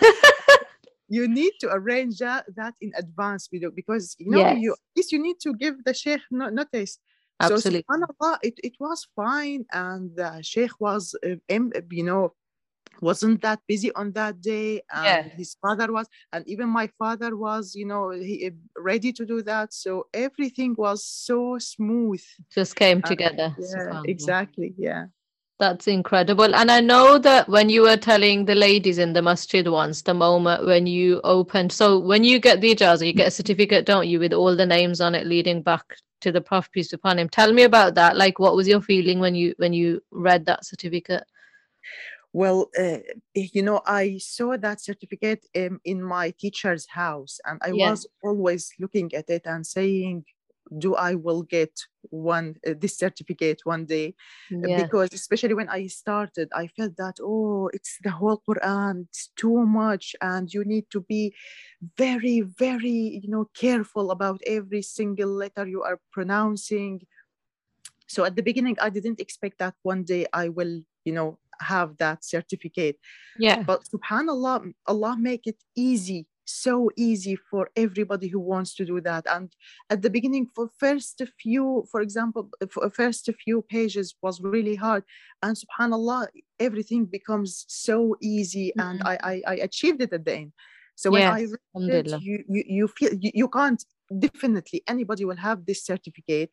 you 1.08 1.26
need 1.26 1.52
to 1.60 1.70
arrange 1.72 2.18
that, 2.18 2.44
that 2.54 2.74
in 2.80 2.92
advance 2.96 3.48
because 3.48 4.16
you 4.18 4.30
know 4.30 4.38
yes. 4.38 4.58
you 4.58 4.72
at 4.72 4.96
least 4.96 5.12
you 5.12 5.22
need 5.22 5.36
to 5.40 5.54
give 5.54 5.84
the 5.84 5.92
sheikh 5.92 6.22
notice 6.30 6.98
Absolutely. 7.40 7.84
so 7.88 8.36
it, 8.42 8.58
it 8.62 8.72
was 8.80 9.06
fine 9.14 9.64
and 9.72 10.16
the 10.16 10.40
sheikh 10.42 10.80
was 10.80 11.14
uh, 11.26 11.36
you 11.90 12.04
know 12.04 12.32
wasn't 13.00 13.40
that 13.42 13.60
busy 13.66 13.92
on 13.94 14.12
that 14.12 14.40
day 14.40 14.82
and 14.92 15.04
yeah. 15.04 15.22
his 15.22 15.56
father 15.60 15.92
was 15.92 16.06
and 16.32 16.46
even 16.48 16.68
my 16.68 16.88
father 16.98 17.36
was 17.36 17.74
you 17.74 17.86
know 17.86 18.10
he, 18.10 18.46
eh, 18.46 18.50
ready 18.76 19.12
to 19.12 19.26
do 19.26 19.42
that. 19.42 19.72
So 19.72 20.06
everything 20.12 20.74
was 20.76 21.04
so 21.04 21.58
smooth. 21.58 22.22
Just 22.50 22.76
came 22.76 23.02
together. 23.02 23.54
yeah 23.58 24.02
exactly 24.06 24.74
yeah. 24.78 25.06
That's 25.60 25.86
incredible. 25.86 26.54
And 26.54 26.70
i 26.70 26.80
know 26.80 27.18
that 27.18 27.48
when 27.48 27.68
you 27.68 27.82
were 27.82 27.96
telling 27.96 28.44
the 28.44 28.54
ladies 28.54 28.98
in 28.98 29.12
the 29.12 29.22
masjid 29.22 29.66
once 29.68 30.02
the 30.02 30.14
moment 30.14 30.66
when 30.66 30.86
you 30.86 31.20
opened 31.22 31.72
so 31.72 31.98
when 31.98 32.24
you 32.24 32.40
get 32.40 32.60
the 32.60 32.74
ijazah 32.74 33.06
you 33.06 33.12
get 33.12 33.28
a 33.28 33.30
certificate 33.30 33.86
don't 33.86 34.08
you 34.08 34.18
with 34.18 34.32
all 34.32 34.56
the 34.56 34.66
names 34.66 35.00
on 35.00 35.14
it 35.14 35.26
leading 35.26 35.62
back 35.62 35.84
to 36.24 36.32
the 36.32 36.40
prophet 36.40 36.72
peace 36.72 36.92
upon 36.92 37.18
him. 37.18 37.28
Tell 37.28 37.52
me 37.52 37.62
about 37.62 37.94
that. 37.94 38.16
Like 38.16 38.38
what 38.38 38.56
was 38.56 38.66
your 38.66 38.80
feeling 38.80 39.20
when 39.20 39.34
you 39.34 39.54
when 39.58 39.72
you 39.72 40.02
read 40.10 40.46
that 40.46 40.64
certificate 40.64 41.24
well, 42.34 42.68
uh, 42.76 42.98
you 43.34 43.62
know, 43.62 43.80
I 43.86 44.18
saw 44.18 44.56
that 44.56 44.82
certificate 44.82 45.46
in, 45.54 45.78
in 45.84 46.02
my 46.02 46.34
teacher's 46.36 46.84
house, 46.88 47.38
and 47.46 47.60
I 47.62 47.70
yeah. 47.72 47.90
was 47.90 48.08
always 48.24 48.72
looking 48.80 49.14
at 49.14 49.30
it 49.30 49.42
and 49.46 49.64
saying, 49.64 50.24
do 50.78 50.96
I 50.96 51.14
will 51.14 51.44
get 51.44 51.70
one 52.10 52.56
uh, 52.66 52.74
this 52.76 52.98
certificate 52.98 53.60
one 53.64 53.84
day 53.84 54.14
yeah. 54.50 54.82
because 54.82 55.12
especially 55.12 55.54
when 55.54 55.68
I 55.68 55.86
started 55.86 56.48
I 56.54 56.68
felt 56.68 56.96
that 56.96 57.16
oh 57.20 57.68
it's 57.74 57.98
the 58.02 58.10
whole 58.10 58.42
Quran 58.48 59.02
it's 59.02 59.28
too 59.36 59.66
much 59.66 60.16
and 60.22 60.52
you 60.52 60.64
need 60.64 60.86
to 60.90 61.02
be 61.02 61.34
very 61.98 62.40
very 62.40 63.20
you 63.22 63.28
know 63.28 63.50
careful 63.54 64.10
about 64.10 64.40
every 64.46 64.80
single 64.80 65.28
letter 65.28 65.66
you 65.66 65.82
are 65.82 66.00
pronouncing 66.12 67.02
so 68.06 68.24
at 68.24 68.34
the 68.34 68.42
beginning 68.42 68.76
I 68.80 68.88
didn't 68.88 69.20
expect 69.20 69.58
that 69.58 69.74
one 69.82 70.02
day 70.02 70.26
I 70.32 70.48
will 70.48 70.80
you 71.04 71.12
know 71.12 71.38
have 71.60 71.96
that 71.98 72.24
certificate. 72.24 72.96
Yeah. 73.38 73.62
But 73.62 73.84
subhanallah 73.84 74.72
Allah 74.86 75.16
make 75.18 75.46
it 75.46 75.62
easy 75.76 76.26
so 76.46 76.90
easy 76.96 77.36
for 77.36 77.70
everybody 77.76 78.28
who 78.28 78.38
wants 78.38 78.74
to 78.74 78.84
do 78.84 79.00
that. 79.00 79.24
And 79.28 79.54
at 79.90 80.02
the 80.02 80.10
beginning 80.10 80.48
for 80.54 80.68
first 80.78 81.20
few 81.40 81.84
for 81.90 82.00
example 82.00 82.50
for 82.70 82.88
first 82.90 83.28
few 83.44 83.62
pages 83.62 84.14
was 84.22 84.40
really 84.40 84.74
hard. 84.74 85.04
And 85.42 85.56
subhanallah 85.56 86.28
everything 86.58 87.06
becomes 87.06 87.64
so 87.68 88.16
easy 88.20 88.72
mm-hmm. 88.78 88.88
and 88.88 89.02
I, 89.04 89.18
I, 89.22 89.42
I 89.46 89.54
achieved 89.56 90.02
it 90.02 90.12
at 90.12 90.24
the 90.24 90.34
end. 90.34 90.52
So 90.96 91.10
when 91.10 91.22
yes, 91.22 91.52
i 91.76 91.80
read 91.80 92.06
it, 92.06 92.22
you, 92.22 92.44
you 92.48 92.62
you 92.66 92.88
feel 92.88 93.12
you, 93.14 93.30
you 93.34 93.48
can't 93.48 93.84
definitely 94.18 94.82
anybody 94.86 95.24
will 95.24 95.36
have 95.36 95.66
this 95.66 95.84
certificate 95.84 96.50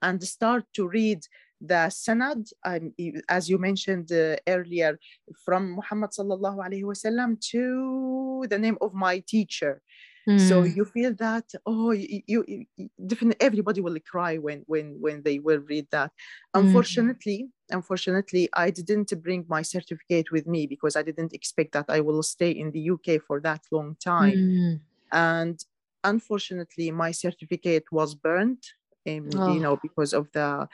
and 0.00 0.22
start 0.22 0.64
to 0.74 0.88
read 0.88 1.20
the 1.60 1.90
sanad, 1.90 2.50
um, 2.64 2.92
as 3.28 3.50
you 3.50 3.58
mentioned 3.58 4.10
uh, 4.12 4.36
earlier, 4.48 4.98
from 5.44 5.72
Muhammad 5.72 6.10
sallallahu 6.10 6.58
alaihi 6.58 6.84
wasallam 6.84 7.40
to 7.50 8.46
the 8.48 8.58
name 8.58 8.78
of 8.80 8.94
my 8.94 9.18
teacher. 9.26 9.82
Mm. 10.28 10.48
So 10.48 10.62
hmm. 10.62 10.72
you 10.76 10.84
feel 10.84 11.14
that 11.14 11.44
oh, 11.66 11.92
you, 11.92 12.22
you, 12.26 12.44
you, 12.76 12.90
definitely 13.06 13.40
everybody 13.40 13.80
will 13.80 13.96
cry 14.00 14.36
when 14.36 14.62
when 14.66 15.00
when 15.00 15.22
they 15.22 15.38
will 15.38 15.60
read 15.60 15.86
that. 15.90 16.10
Hmm. 16.54 16.66
Unfortunately, 16.66 17.48
mm. 17.48 17.76
unfortunately, 17.76 18.48
I 18.52 18.70
didn't 18.70 19.12
bring 19.22 19.44
my 19.48 19.62
certificate 19.62 20.30
with 20.30 20.46
me 20.46 20.66
because 20.66 20.94
I 20.94 21.02
didn't 21.02 21.32
expect 21.32 21.72
that 21.72 21.86
I 21.88 22.00
will 22.00 22.22
stay 22.22 22.50
in 22.50 22.70
the 22.70 22.90
UK 22.90 23.22
for 23.26 23.40
that 23.40 23.62
long 23.72 23.96
time. 24.02 24.36
Mm. 24.36 24.80
And 25.12 25.64
unfortunately, 26.04 26.90
my 26.90 27.12
certificate 27.12 27.84
was 27.90 28.14
burned. 28.14 28.62
Um, 29.08 29.30
oh. 29.34 29.54
You 29.54 29.60
know, 29.60 29.78
because 29.82 30.12
of 30.12 30.30
the 30.32 30.68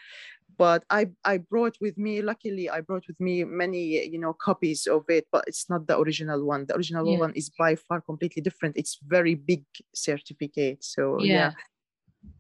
but 0.59 0.85
I, 0.91 1.09
I 1.25 1.39
brought 1.39 1.77
with 1.81 1.99
me 1.99 2.23
luckily 2.23 2.71
i 2.71 2.81
brought 2.81 3.07
with 3.07 3.19
me 3.21 3.45
many 3.45 4.07
you 4.07 4.19
know 4.19 4.33
copies 4.33 4.87
of 4.87 5.05
it 5.09 5.27
but 5.33 5.45
it's 5.47 5.69
not 5.69 5.87
the 5.87 5.99
original 5.99 6.45
one. 6.45 6.67
The 6.67 6.77
original 6.77 7.07
yeah. 7.07 7.19
one 7.19 7.33
is 7.35 7.51
by 7.51 7.75
far 7.75 8.01
completely 8.01 8.43
different. 8.43 8.77
It's 8.77 8.99
very 9.07 9.35
big 9.35 9.65
certificate 9.95 10.85
so 10.85 11.19
yeah. 11.21 11.35
yeah. 11.35 11.51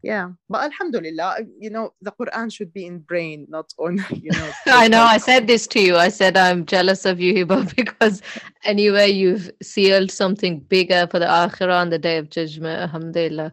Yeah 0.03 0.31
but 0.49 0.65
alhamdulillah 0.65 1.47
you 1.61 1.71
know 1.71 1.93
the 2.03 2.11
quran 2.11 2.53
should 2.53 2.73
be 2.73 2.87
in 2.87 2.99
brain 2.99 3.47
not 3.49 3.73
on 3.79 4.05
you 4.11 4.33
know 4.33 4.51
i 4.67 4.89
know 4.89 5.03
i 5.03 5.17
said 5.17 5.47
this 5.47 5.69
to 5.69 5.81
you. 5.81 5.97
I 5.97 6.09
said 6.09 6.37
i'm 6.37 6.67
jealous 6.67 7.05
of 7.05 7.21
you 7.21 7.33
Hiba, 7.35 7.59
because 7.81 8.21
anyway 8.65 9.09
you've 9.11 9.49
sealed 9.63 10.11
something 10.11 10.59
bigger 10.59 11.07
for 11.09 11.21
the 11.21 11.27
akhirah 11.27 11.81
on 11.83 11.91
the 11.91 12.01
day 12.01 12.17
of 12.19 12.31
judgment 12.31 12.81
alhamdulillah. 12.81 13.53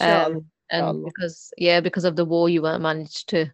Um, 0.00 0.44
and 0.70 1.04
because 1.04 1.50
yeah 1.56 1.80
because 1.80 2.04
of 2.04 2.14
the 2.16 2.26
war 2.26 2.50
you 2.50 2.60
weren't 2.62 2.82
managed 2.82 3.28
to 3.30 3.50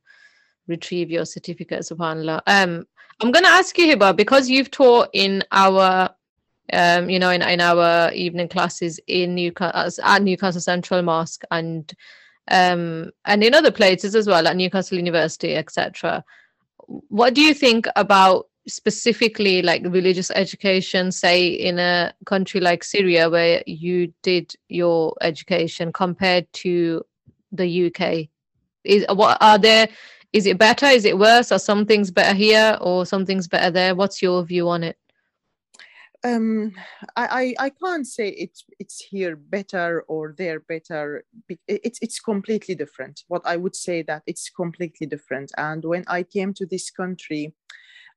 retrieve 0.69 1.11
your 1.11 1.25
certificate, 1.25 1.81
subhanAllah. 1.81 2.43
Um, 2.47 2.87
I'm 3.21 3.33
going 3.33 3.45
to 3.45 3.51
ask 3.51 3.77
you, 3.79 3.97
Hiba, 3.97 4.15
because 4.15 4.49
you've 4.49 4.71
taught 4.71 5.09
in 5.13 5.43
our, 5.51 6.11
um, 6.73 7.09
you 7.09 7.19
know, 7.19 7.31
in, 7.31 7.43
in 7.43 7.61
our 7.61 8.13
evening 8.13 8.49
classes 8.49 9.01
in 9.07 9.35
Newcastle, 9.35 10.05
at 10.05 10.23
Newcastle 10.23 10.61
Central 10.61 11.03
Mosque 11.03 11.45
and 11.51 11.93
um, 12.49 13.11
and 13.25 13.43
in 13.43 13.55
other 13.55 13.73
places 13.73 14.15
as 14.15 14.27
well, 14.27 14.47
at 14.47 14.57
Newcastle 14.57 14.99
University, 14.99 15.57
etc. 15.57 16.25
What 16.87 17.35
do 17.35 17.41
you 17.41 17.55
think 17.55 17.89
about 17.97 18.47
specifically 18.69 19.63
like 19.63 19.83
religious 19.85 20.31
education, 20.31 21.11
say 21.11 21.49
in 21.49 21.79
a 21.79 22.13
country 22.25 22.61
like 22.61 22.85
Syria, 22.85 23.31
where 23.31 23.63
you 23.67 24.13
did 24.23 24.55
your 24.69 25.15
education, 25.23 25.93
compared 25.93 26.53
to 26.55 27.05
the 27.51 27.87
UK? 27.87 28.29
Is 28.85 29.05
what 29.09 29.39
are 29.41 29.59
there 29.59 29.89
is 30.37 30.45
it 30.45 30.59
better 30.59 30.87
is 30.87 31.07
it 31.07 31.19
worse 31.19 31.51
are 31.51 31.59
some 31.59 31.87
things 31.87 32.11
better 32.11 32.35
here 32.35 32.77
or 32.83 33.07
some 33.07 33.25
things 33.25 33.49
better 33.49 33.71
there 33.71 33.95
what's 33.95 34.21
your 34.21 34.45
view 34.45 34.69
on 34.69 34.83
it 34.83 34.99
um, 36.25 36.73
I, 37.15 37.55
I, 37.59 37.67
I 37.67 37.71
can't 37.71 38.07
say 38.07 38.31
it's 38.31 38.65
it's 38.81 39.01
here 39.01 39.37
better 39.37 40.03
or 40.09 40.35
there 40.37 40.59
better. 40.59 41.25
It's 41.69 42.01
it's 42.03 42.19
completely 42.19 42.75
different. 42.75 43.23
What 43.29 43.43
I 43.45 43.57
would 43.57 43.77
say 43.77 44.03
that 44.03 44.23
it's 44.27 44.51
completely 44.51 45.07
different. 45.07 45.53
And 45.57 45.85
when 45.85 46.05
I 46.09 46.25
came 46.25 46.53
to 46.55 46.67
this 46.67 46.91
country, 46.91 47.55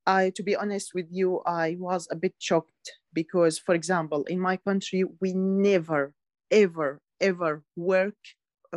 I 0.08 0.32
to 0.38 0.42
be 0.42 0.56
honest 0.56 0.94
with 0.96 1.08
you, 1.12 1.42
I 1.46 1.76
was 1.78 2.08
a 2.10 2.16
bit 2.16 2.34
shocked 2.40 2.88
because, 3.14 3.60
for 3.60 3.76
example, 3.76 4.24
in 4.24 4.40
my 4.40 4.58
country, 4.58 5.04
we 5.22 5.34
never, 5.34 6.14
ever, 6.50 7.02
ever 7.22 7.64
work 7.76 8.18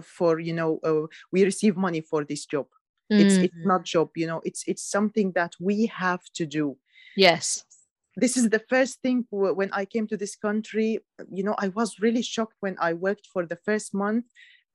for 0.02 0.40
you 0.40 0.52
know 0.52 0.78
uh, 0.84 1.06
we 1.30 1.44
receive 1.44 1.76
money 1.76 2.02
for 2.02 2.24
this 2.24 2.44
job 2.44 2.66
mm. 3.12 3.20
it's 3.20 3.36
it's 3.36 3.56
mm. 3.56 3.66
not 3.66 3.84
job 3.84 4.10
you 4.16 4.26
know 4.26 4.40
it's 4.44 4.64
it's 4.66 4.82
something 4.82 5.32
that 5.32 5.52
we 5.60 5.86
have 5.86 6.22
to 6.34 6.46
do. 6.46 6.76
Yes. 7.16 7.64
This 8.16 8.36
is 8.36 8.50
the 8.50 8.62
first 8.68 9.00
thing 9.00 9.24
when 9.30 9.70
i 9.72 9.86
came 9.86 10.06
to 10.06 10.18
this 10.18 10.36
country 10.36 10.98
you 11.30 11.42
know 11.42 11.54
i 11.56 11.68
was 11.68 11.98
really 11.98 12.20
shocked 12.20 12.56
when 12.60 12.76
i 12.78 12.92
worked 12.92 13.26
for 13.32 13.46
the 13.46 13.56
first 13.56 13.94
month 13.94 14.26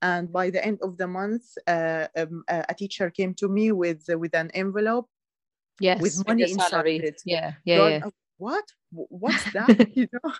and 0.02 0.34
by 0.34 0.50
the 0.50 0.66
end 0.66 0.80
of 0.82 0.98
the 0.98 1.06
month 1.06 1.44
uh, 1.68 2.08
um, 2.18 2.44
a 2.48 2.74
teacher 2.74 3.12
came 3.12 3.36
to 3.36 3.48
me 3.48 3.72
with 3.72 4.02
uh, 4.12 4.18
with 4.18 4.34
an 4.34 4.50
envelope 4.56 5.08
yes 5.80 6.02
with 6.02 6.28
money 6.28 6.50
inside 6.50 6.88
it. 6.88 7.22
Yeah 7.26 7.54
yeah, 7.64 7.78
so 7.78 7.88
yeah. 7.88 8.06
I, 8.06 8.10
what? 8.38 8.66
What's 8.92 9.52
that? 9.54 9.90
You 9.96 10.08
know? 10.14 10.34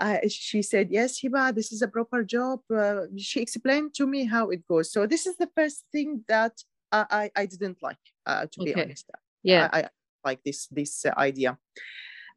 Uh, 0.00 0.18
she 0.28 0.62
said 0.62 0.88
yes 0.90 1.20
hiba 1.20 1.54
this 1.54 1.72
is 1.72 1.82
a 1.82 1.88
proper 1.88 2.22
job. 2.24 2.60
Uh, 2.74 3.02
she 3.16 3.40
explained 3.40 3.94
to 3.94 4.06
me 4.06 4.24
how 4.24 4.50
it 4.50 4.66
goes. 4.66 4.92
So 4.92 5.06
this 5.06 5.26
is 5.26 5.36
the 5.36 5.50
first 5.54 5.84
thing 5.92 6.24
that 6.28 6.52
I 6.94 7.30
I 7.36 7.46
didn't 7.46 7.78
like 7.82 8.04
uh, 8.26 8.46
to 8.52 8.60
okay. 8.60 8.74
be 8.74 8.82
honest. 8.82 9.10
Yeah, 9.42 9.68
I, 9.72 9.80
I 9.82 9.88
like 10.24 10.42
this 10.44 10.66
this 10.68 11.04
uh, 11.04 11.14
idea. 11.16 11.58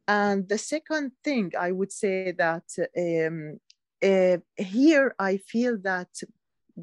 And 0.06 0.48
the 0.48 0.58
second 0.58 1.12
thing 1.22 1.52
I 1.58 1.72
would 1.72 1.92
say 1.92 2.32
that 2.32 2.64
um, 2.96 3.60
uh, 4.02 4.38
here 4.56 5.14
I 5.18 5.36
feel 5.36 5.78
that 5.82 6.08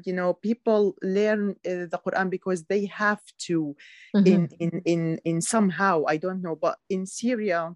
you 0.04 0.12
know 0.12 0.34
people 0.34 0.94
learn 1.02 1.56
uh, 1.66 1.90
the 1.92 2.00
Quran 2.04 2.30
because 2.30 2.64
they 2.64 2.86
have 2.86 3.22
to 3.46 3.76
mm-hmm. 4.14 4.26
in, 4.26 4.48
in 4.60 4.82
in 4.84 5.20
in 5.24 5.40
somehow 5.40 6.04
I 6.06 6.16
don't 6.16 6.42
know, 6.42 6.56
but 6.56 6.78
in 6.88 7.06
Syria 7.06 7.74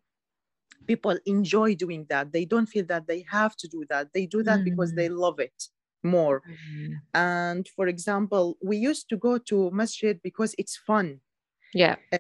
people 0.87 1.17
enjoy 1.27 1.75
doing 1.75 2.07
that. 2.09 2.33
They 2.33 2.45
don't 2.45 2.67
feel 2.67 2.87
that 2.87 3.07
they 3.07 3.25
have 3.31 3.55
to 3.57 3.69
do 3.69 3.85
that. 3.91 4.09
They 4.15 4.27
do 4.27 4.43
that 4.43 4.61
mm-hmm. 4.61 4.71
because 4.71 4.95
they 4.95 5.09
love 5.09 5.39
it 5.39 5.69
more. 6.03 6.41
Mm-hmm. 6.41 6.95
And 7.15 7.69
for 7.77 7.89
example, 7.89 8.57
we 8.63 8.77
used 8.77 9.09
to 9.11 9.17
go 9.17 9.39
to 9.39 9.71
masjid 9.71 10.21
because 10.23 10.55
it's 10.59 10.77
fun. 10.77 11.21
Yeah. 11.75 11.97
Uh, 12.13 12.19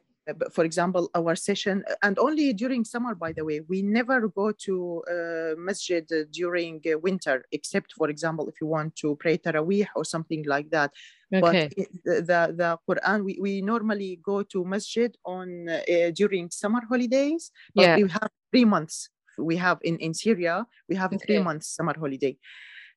for 0.52 0.64
example, 0.64 1.10
our 1.14 1.34
session, 1.34 1.82
and 2.02 2.18
only 2.18 2.52
during 2.52 2.84
summer, 2.84 3.14
by 3.14 3.32
the 3.32 3.44
way, 3.44 3.60
we 3.68 3.82
never 3.82 4.28
go 4.28 4.52
to 4.52 5.02
uh, 5.10 5.54
masjid 5.58 6.06
during 6.30 6.80
uh, 6.87 6.99
winter, 6.99 7.44
except, 7.50 7.92
for 7.94 8.08
example, 8.08 8.46
if 8.49 8.60
you 8.60 8.66
want 8.66 8.94
to 8.96 9.16
pray 9.16 9.38
Taraweeh 9.38 9.88
or 9.96 10.04
something 10.04 10.44
like 10.46 10.70
that. 10.70 10.92
Okay. 11.34 11.70
But 11.75 11.87
the, 12.04 12.54
the 12.56 12.78
Quran, 12.88 13.25
we, 13.25 13.38
we 13.40 13.62
normally 13.62 14.20
go 14.22 14.42
to 14.42 14.64
masjid 14.64 15.16
on 15.25 15.68
uh, 15.68 16.10
during 16.14 16.50
summer 16.50 16.82
holidays, 16.88 17.50
but 17.75 17.82
yeah. 17.82 17.96
we 17.96 18.02
have 18.02 18.30
three 18.52 18.64
months. 18.64 19.08
We 19.38 19.56
have 19.56 19.78
in, 19.82 19.96
in 19.99 20.12
Syria, 20.12 20.66
we 20.88 20.96
have 20.96 21.12
okay. 21.12 21.25
three 21.25 21.38
months 21.42 21.68
summer 21.68 21.94
holiday. 21.99 22.37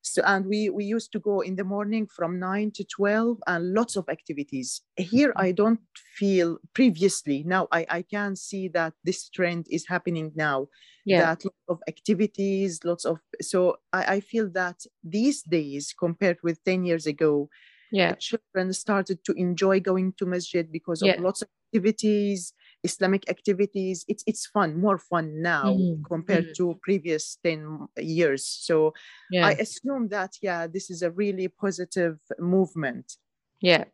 So, 0.05 0.21
and 0.25 0.45
we, 0.45 0.69
we 0.69 0.83
used 0.83 1.13
to 1.13 1.19
go 1.19 1.39
in 1.39 1.55
the 1.55 1.63
morning 1.63 2.07
from 2.07 2.37
9 2.37 2.71
to 2.75 2.83
12 2.83 3.37
and 3.47 3.73
lots 3.73 3.95
of 3.95 4.09
activities. 4.09 4.81
Here, 4.97 5.29
mm-hmm. 5.29 5.41
I 5.41 5.51
don't 5.53 5.79
feel 6.17 6.57
previously, 6.73 7.43
now 7.45 7.69
I, 7.71 7.85
I 7.89 8.01
can 8.01 8.35
see 8.35 8.67
that 8.69 8.93
this 9.05 9.29
trend 9.29 9.65
is 9.71 9.87
happening 9.87 10.33
now. 10.35 10.67
Yeah. 11.05 11.21
That 11.21 11.45
lots 11.45 11.63
of 11.69 11.79
activities, 11.87 12.81
lots 12.83 13.05
of, 13.05 13.19
so 13.41 13.77
I, 13.93 14.15
I 14.15 14.19
feel 14.19 14.49
that 14.51 14.83
these 15.03 15.41
days 15.41 15.95
compared 15.97 16.37
with 16.43 16.61
10 16.65 16.83
years 16.83 17.07
ago, 17.07 17.49
yeah. 17.89 18.13
children 18.15 18.73
started 18.73 19.23
to 19.23 19.33
enjoy 19.33 19.79
going 19.79 20.13
to 20.17 20.25
masjid 20.25 20.69
because 20.69 21.01
of 21.01 21.07
yeah. 21.07 21.21
lots 21.21 21.41
of 21.41 21.47
activities 21.73 22.53
Islamic 22.83 23.29
activities. 23.29 24.05
It's 24.07 24.23
it's 24.27 24.45
fun, 24.47 24.79
more 24.79 24.97
fun 24.97 25.41
now 25.41 25.65
mm-hmm. 25.65 26.03
compared 26.03 26.45
mm-hmm. 26.45 26.73
to 26.73 26.79
previous 26.81 27.37
10 27.43 27.87
years. 27.97 28.45
So 28.45 28.93
yeah. 29.31 29.47
I 29.47 29.51
assume 29.51 30.09
that 30.09 30.31
yeah, 30.41 30.67
this 30.67 30.89
is 30.89 31.01
a 31.01 31.11
really 31.11 31.47
positive 31.47 32.19
movement. 32.39 33.17
Yeah. 33.61 33.85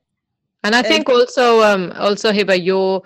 And 0.63 0.75
I 0.75 0.81
think 0.81 1.07
and, 1.07 1.17
also 1.17 1.61
um 1.61 1.93
also 1.95 2.31
Hiba, 2.31 2.63
your 2.63 3.03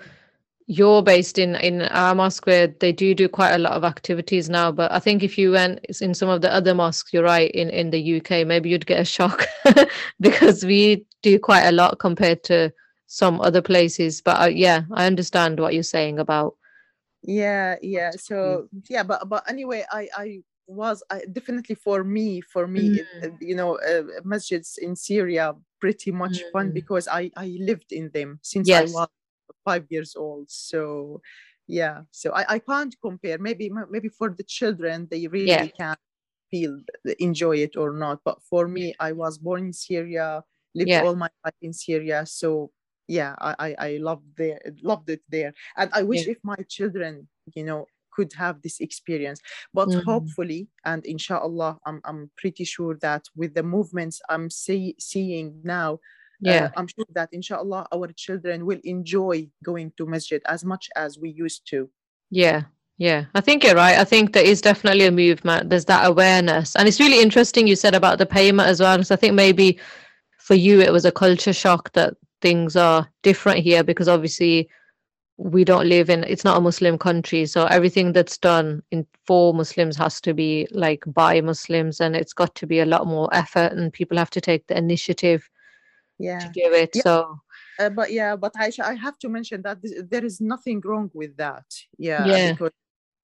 you're 0.66 1.02
based 1.02 1.38
in 1.38 1.56
in 1.56 1.82
our 1.82 2.14
mosque 2.14 2.46
where 2.46 2.66
they 2.66 2.90
do 2.90 3.14
do 3.14 3.28
quite 3.28 3.52
a 3.52 3.58
lot 3.58 3.72
of 3.72 3.84
activities 3.84 4.48
now 4.48 4.72
but 4.72 4.90
i 4.90 4.98
think 4.98 5.22
if 5.22 5.36
you 5.36 5.50
went 5.50 5.78
in 6.00 6.14
some 6.14 6.30
of 6.30 6.40
the 6.40 6.50
other 6.50 6.74
mosques 6.74 7.12
you're 7.12 7.22
right 7.22 7.50
in 7.50 7.68
in 7.68 7.90
the 7.90 8.16
uk 8.16 8.30
maybe 8.46 8.70
you'd 8.70 8.86
get 8.86 8.98
a 8.98 9.04
shock 9.04 9.44
because 10.20 10.64
we 10.64 11.04
do 11.22 11.38
quite 11.38 11.64
a 11.64 11.72
lot 11.72 11.98
compared 11.98 12.42
to 12.42 12.72
some 13.06 13.40
other 13.40 13.62
places 13.62 14.20
but 14.20 14.40
uh, 14.40 14.46
yeah 14.46 14.82
i 14.92 15.06
understand 15.06 15.60
what 15.60 15.74
you're 15.74 15.82
saying 15.82 16.18
about 16.18 16.56
yeah 17.22 17.76
yeah 17.82 18.10
so 18.10 18.68
yeah 18.88 19.02
but 19.02 19.28
but 19.28 19.42
anyway 19.48 19.84
i 19.92 20.08
i 20.16 20.42
was 20.66 21.02
I, 21.10 21.22
definitely 21.30 21.74
for 21.74 22.04
me 22.04 22.40
for 22.40 22.66
me 22.66 23.00
mm. 23.22 23.36
you 23.40 23.54
know 23.54 23.76
uh, 23.78 24.02
masjids 24.24 24.78
in 24.78 24.96
syria 24.96 25.54
pretty 25.80 26.10
much 26.10 26.38
mm. 26.38 26.52
fun 26.52 26.72
because 26.72 27.06
i 27.08 27.30
i 27.36 27.56
lived 27.60 27.92
in 27.92 28.10
them 28.14 28.38
since 28.42 28.68
yes. 28.68 28.80
i 28.80 29.00
was 29.00 29.08
five 29.64 29.84
years 29.90 30.16
old 30.16 30.50
so 30.50 31.20
yeah 31.66 32.02
so 32.10 32.32
i, 32.32 32.54
I 32.54 32.58
can't 32.58 32.94
compare 33.02 33.38
maybe 33.38 33.70
maybe 33.90 34.08
for 34.08 34.30
the 34.30 34.44
children 34.44 35.08
they 35.10 35.26
really 35.26 35.48
yeah. 35.48 35.66
can 35.66 35.96
feel 36.50 36.80
enjoy 37.18 37.56
it 37.56 37.76
or 37.76 37.92
not 37.92 38.20
but 38.24 38.38
for 38.42 38.68
me 38.68 38.94
i 39.00 39.12
was 39.12 39.38
born 39.38 39.66
in 39.66 39.72
syria 39.72 40.42
lived 40.74 40.90
yeah. 40.90 41.02
all 41.02 41.16
my 41.16 41.28
life 41.44 41.54
in 41.62 41.72
syria 41.72 42.24
so 42.26 42.70
yeah 43.08 43.34
i 43.40 43.74
i, 43.78 43.96
loved 44.00 44.24
there 44.36 44.60
loved 44.82 45.10
it 45.10 45.20
there 45.28 45.52
and 45.76 45.90
i 45.92 46.02
wish 46.02 46.26
yeah. 46.26 46.32
if 46.32 46.38
my 46.42 46.56
children 46.68 47.28
you 47.54 47.64
know 47.64 47.86
could 48.10 48.32
have 48.32 48.62
this 48.62 48.80
experience 48.80 49.40
but 49.72 49.88
mm-hmm. 49.88 50.08
hopefully 50.08 50.68
and 50.84 51.04
inshallah 51.04 51.78
I'm, 51.84 52.00
I'm 52.04 52.30
pretty 52.36 52.64
sure 52.64 52.96
that 53.02 53.24
with 53.36 53.54
the 53.54 53.62
movements 53.62 54.22
i'm 54.28 54.48
see, 54.50 54.94
seeing 54.98 55.60
now 55.64 55.98
yeah 56.40 56.66
uh, 56.66 56.70
i'm 56.76 56.86
sure 56.86 57.06
that 57.12 57.28
inshallah 57.32 57.86
our 57.92 58.08
children 58.12 58.64
will 58.64 58.80
enjoy 58.84 59.48
going 59.64 59.92
to 59.96 60.06
masjid 60.06 60.40
as 60.46 60.64
much 60.64 60.88
as 60.96 61.18
we 61.18 61.30
used 61.30 61.66
to 61.70 61.90
yeah 62.30 62.62
yeah 62.98 63.24
i 63.34 63.40
think 63.40 63.64
you're 63.64 63.74
right 63.74 63.98
i 63.98 64.04
think 64.04 64.32
there 64.32 64.46
is 64.46 64.60
definitely 64.60 65.06
a 65.06 65.10
movement 65.10 65.68
there's 65.68 65.86
that 65.86 66.06
awareness 66.06 66.76
and 66.76 66.86
it's 66.86 67.00
really 67.00 67.20
interesting 67.20 67.66
you 67.66 67.76
said 67.76 67.94
about 67.94 68.18
the 68.18 68.26
payment 68.26 68.68
as 68.68 68.80
well 68.80 68.96
because 68.96 69.10
i 69.10 69.16
think 69.16 69.34
maybe 69.34 69.78
for 70.38 70.54
you 70.54 70.80
it 70.80 70.92
was 70.92 71.04
a 71.04 71.12
culture 71.12 71.52
shock 71.52 71.92
that 71.92 72.14
things 72.44 72.76
are 72.76 73.08
different 73.22 73.60
here 73.60 73.82
because 73.82 74.06
obviously 74.06 74.68
we 75.38 75.64
don't 75.64 75.88
live 75.88 76.10
in 76.10 76.22
it's 76.24 76.44
not 76.44 76.58
a 76.58 76.60
muslim 76.60 76.98
country 76.98 77.46
so 77.46 77.64
everything 77.64 78.12
that's 78.12 78.36
done 78.36 78.82
in 78.90 79.06
for 79.26 79.54
muslims 79.54 79.96
has 79.96 80.20
to 80.20 80.34
be 80.34 80.68
like 80.70 81.02
by 81.06 81.40
muslims 81.40 82.00
and 82.02 82.14
it's 82.14 82.34
got 82.34 82.54
to 82.54 82.66
be 82.66 82.80
a 82.80 82.90
lot 82.94 83.06
more 83.06 83.30
effort 83.32 83.72
and 83.72 83.94
people 83.94 84.18
have 84.18 84.28
to 84.28 84.42
take 84.42 84.66
the 84.66 84.76
initiative 84.76 85.48
yeah 86.18 86.38
to 86.38 86.48
do 86.52 86.66
it 86.82 86.90
yeah. 86.94 87.02
so 87.02 87.40
uh, 87.80 87.88
but 87.88 88.12
yeah 88.12 88.36
but 88.36 88.52
Aisha, 88.60 88.84
i 88.84 88.94
have 88.94 89.18
to 89.20 89.30
mention 89.30 89.62
that 89.62 89.80
this, 89.80 89.94
there 90.10 90.24
is 90.24 90.38
nothing 90.38 90.82
wrong 90.84 91.10
with 91.14 91.34
that 91.38 91.64
yeah, 91.96 92.26
yeah. 92.26 92.52
because 92.52 92.72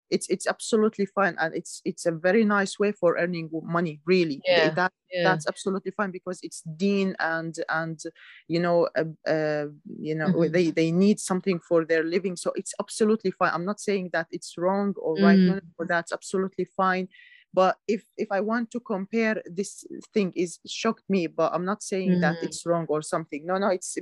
it's 0.10 0.28
it's 0.30 0.48
absolutely 0.48 1.06
fine 1.06 1.36
and 1.40 1.56
it's 1.56 1.82
it's 1.86 2.06
a 2.06 2.12
very 2.12 2.44
nice 2.44 2.80
way 2.80 2.92
for 2.92 3.18
earning 3.18 3.50
money 3.64 4.00
really 4.06 4.42
yeah, 4.46 4.70
that 4.70 4.92
yeah. 5.12 5.24
that's 5.24 5.48
absolutely 5.48 5.92
fine 5.92 6.12
because 6.12 6.40
it's 6.44 6.62
dean 6.76 7.16
and 7.20 7.56
and 7.70 8.00
you 8.48 8.60
know 8.60 8.88
uh, 8.98 9.30
uh, 9.30 9.66
you 10.00 10.16
know 10.16 10.28
mm-hmm. 10.28 10.52
they 10.52 10.72
they 10.72 10.92
need 10.92 11.20
something 11.20 11.60
for 11.60 11.86
their 11.86 12.04
living 12.04 12.36
so 12.36 12.52
it's 12.56 12.74
absolutely 12.80 13.32
fine 13.32 13.52
i'm 13.54 13.66
not 13.66 13.80
saying 13.80 14.10
that 14.14 14.28
it's 14.32 14.56
wrong 14.58 14.94
or 14.98 15.16
right 15.16 15.38
mm. 15.38 15.48
no, 15.48 15.60
no, 15.80 15.86
that's 15.88 16.12
absolutely 16.12 16.66
fine 16.66 17.08
but 17.54 17.78
if 17.88 18.04
if 18.18 18.32
i 18.32 18.40
want 18.40 18.70
to 18.70 18.80
compare 18.80 19.42
this 19.46 19.84
thing 20.14 20.32
is 20.36 20.60
shocked 20.68 21.04
me 21.10 21.28
but 21.28 21.52
i'm 21.54 21.66
not 21.66 21.82
saying 21.82 22.12
mm. 22.12 22.22
that 22.22 22.36
it's 22.42 22.66
wrong 22.66 22.86
or 22.90 23.02
something 23.02 23.46
no 23.46 23.58
no 23.58 23.68
it's 23.68 23.98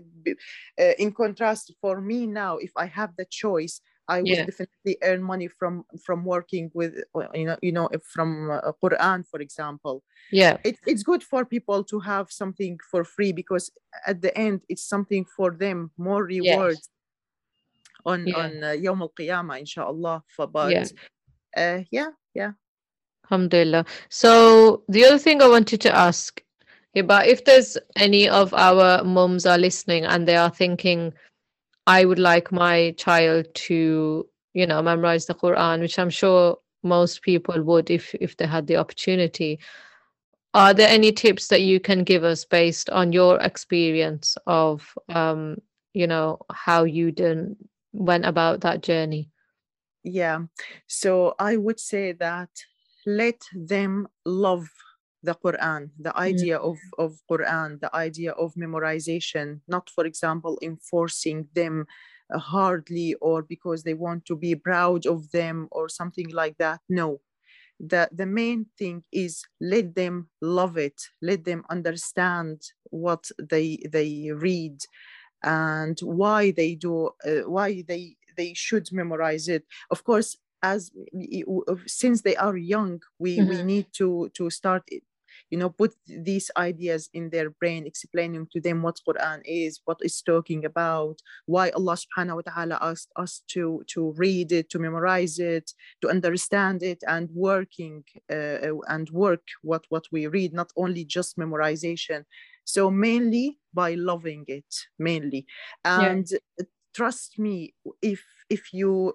uh, 0.79 0.83
in 0.99 1.11
contrast 1.11 1.73
for 1.81 2.01
me 2.01 2.27
now 2.27 2.57
if 2.57 2.71
i 2.75 2.85
have 2.85 3.11
the 3.17 3.25
choice 3.25 3.81
I 4.07 4.19
would 4.19 4.27
yeah. 4.27 4.45
definitely 4.45 4.97
earn 5.03 5.21
money 5.21 5.47
from 5.47 5.85
from 6.03 6.23
working 6.23 6.71
with 6.73 7.03
you 7.33 7.45
know 7.45 7.57
you 7.61 7.71
know 7.71 7.89
from 8.03 8.51
uh, 8.51 8.71
Quran 8.83 9.25
for 9.27 9.39
example. 9.39 10.03
Yeah, 10.31 10.57
it, 10.63 10.77
it's 10.85 11.03
good 11.03 11.23
for 11.23 11.45
people 11.45 11.83
to 11.85 11.99
have 11.99 12.31
something 12.31 12.79
for 12.89 13.03
free 13.03 13.31
because 13.31 13.71
at 14.05 14.21
the 14.21 14.35
end 14.37 14.61
it's 14.69 14.83
something 14.83 15.25
for 15.25 15.51
them 15.51 15.91
more 15.97 16.23
rewards 16.23 16.89
yes. 16.89 18.05
on 18.05 18.27
yeah. 18.27 18.37
on 18.37 18.63
uh, 18.63 18.67
Yawm 18.67 19.01
al 19.01 19.13
Qiyamah 19.17 19.59
inshallah. 19.59 20.23
But 20.37 20.71
yeah. 20.71 20.85
Uh, 21.55 21.83
yeah, 21.91 22.09
yeah. 22.33 22.51
Alhamdulillah. 23.25 23.85
So 24.09 24.83
the 24.87 25.03
other 25.05 25.17
thing 25.17 25.41
I 25.41 25.49
wanted 25.49 25.81
to 25.81 25.93
ask, 25.93 26.41
but 26.93 27.27
if 27.27 27.43
there's 27.43 27.77
any 27.97 28.29
of 28.29 28.53
our 28.53 29.03
mums 29.03 29.45
are 29.45 29.57
listening 29.57 30.05
and 30.05 30.27
they 30.27 30.37
are 30.37 30.49
thinking, 30.49 31.13
I 31.87 32.03
would 32.03 32.19
like 32.19 32.51
my 32.51 32.91
child 32.97 33.47
to, 33.53 34.27
you 34.53 34.67
know, 34.67 34.81
memorize 34.81 35.25
the 35.25 35.33
Quran, 35.33 35.79
which 35.79 35.97
I'm 35.97 36.09
sure 36.09 36.57
most 36.83 37.21
people 37.21 37.63
would 37.63 37.89
if 37.89 38.13
if 38.15 38.35
they 38.37 38.45
had 38.45 38.67
the 38.67 38.75
opportunity. 38.75 39.59
Are 40.53 40.73
there 40.73 40.89
any 40.89 41.11
tips 41.11 41.47
that 41.47 41.61
you 41.61 41.79
can 41.79 42.03
give 42.03 42.23
us 42.23 42.43
based 42.43 42.89
on 42.89 43.13
your 43.13 43.39
experience 43.39 44.37
of, 44.47 44.97
um, 45.09 45.57
you 45.93 46.07
know, 46.07 46.39
how 46.51 46.83
you 46.83 47.11
done 47.11 47.55
went 47.93 48.25
about 48.25 48.61
that 48.61 48.81
journey? 48.81 49.29
Yeah, 50.03 50.39
so 50.87 51.35
I 51.39 51.57
would 51.57 51.79
say 51.79 52.11
that 52.13 52.49
let 53.05 53.41
them 53.53 54.07
love 54.25 54.67
the 55.27 55.35
Quran, 55.35 55.89
the 55.99 56.15
idea 56.17 56.57
mm. 56.57 56.69
of, 56.69 56.77
of 56.97 57.19
Quran, 57.29 57.69
the 57.81 57.93
idea 57.93 58.31
of 58.31 58.53
memorization, 58.55 59.59
not, 59.67 59.89
for 59.89 60.05
example, 60.05 60.57
enforcing 60.61 61.47
them 61.53 61.85
uh, 62.33 62.39
hardly 62.39 63.13
or 63.15 63.41
because 63.41 63.83
they 63.83 63.93
want 63.93 64.25
to 64.25 64.35
be 64.37 64.55
proud 64.55 65.05
of 65.05 65.29
them 65.31 65.67
or 65.71 65.89
something 65.89 66.29
like 66.29 66.55
that. 66.57 66.79
No. 66.87 67.19
The, 67.79 68.09
the 68.11 68.25
main 68.25 68.67
thing 68.79 69.03
is 69.11 69.43
let 69.59 69.93
them 69.93 70.29
love 70.41 70.77
it, 70.77 70.99
let 71.21 71.43
them 71.43 71.61
understand 71.69 72.61
what 72.89 73.23
they 73.37 73.69
they 73.91 74.31
read 74.33 74.77
and 75.43 75.99
why 75.99 76.51
they 76.59 76.73
do 76.73 77.11
uh, 77.29 77.43
why 77.55 77.83
they 77.87 78.15
they 78.37 78.53
should 78.55 78.87
memorize 78.91 79.47
it. 79.47 79.63
Of 79.91 80.03
course, 80.03 80.37
as 80.63 80.91
since 81.85 82.21
they 82.21 82.35
are 82.35 82.57
young 82.57 82.99
we 83.19 83.37
mm-hmm. 83.37 83.49
we 83.49 83.63
need 83.63 83.87
to 83.93 84.29
to 84.33 84.49
start 84.49 84.83
you 85.49 85.57
know 85.57 85.69
put 85.69 85.93
these 86.07 86.51
ideas 86.57 87.09
in 87.13 87.29
their 87.29 87.49
brain 87.49 87.85
explaining 87.85 88.47
to 88.51 88.59
them 88.59 88.81
what 88.81 88.99
quran 89.07 89.41
is 89.45 89.81
what 89.85 89.97
it's 90.01 90.21
talking 90.21 90.65
about 90.65 91.17
why 91.45 91.69
allah 91.71 91.97
subhanahu 91.97 92.37
wa 92.37 92.41
ta'ala 92.41 92.77
asked 92.81 93.11
us 93.15 93.41
to 93.47 93.83
to 93.87 94.13
read 94.17 94.51
it 94.51 94.69
to 94.69 94.79
memorize 94.79 95.39
it 95.39 95.71
to 96.01 96.09
understand 96.09 96.83
it 96.83 97.03
and 97.07 97.29
working 97.33 98.03
uh, 98.31 98.73
and 98.87 99.09
work 99.09 99.43
what 99.61 99.85
what 99.89 100.05
we 100.11 100.27
read 100.27 100.53
not 100.53 100.71
only 100.75 101.05
just 101.05 101.37
memorization. 101.37 102.23
So 102.63 102.91
mainly 102.91 103.59
by 103.73 103.93
loving 103.95 104.45
it 104.47 104.71
mainly. 104.99 105.45
And 105.83 106.27
yeah. 106.29 106.65
trust 106.93 107.39
me 107.39 107.73
if 108.01 108.23
if 108.49 108.73
you 108.73 109.13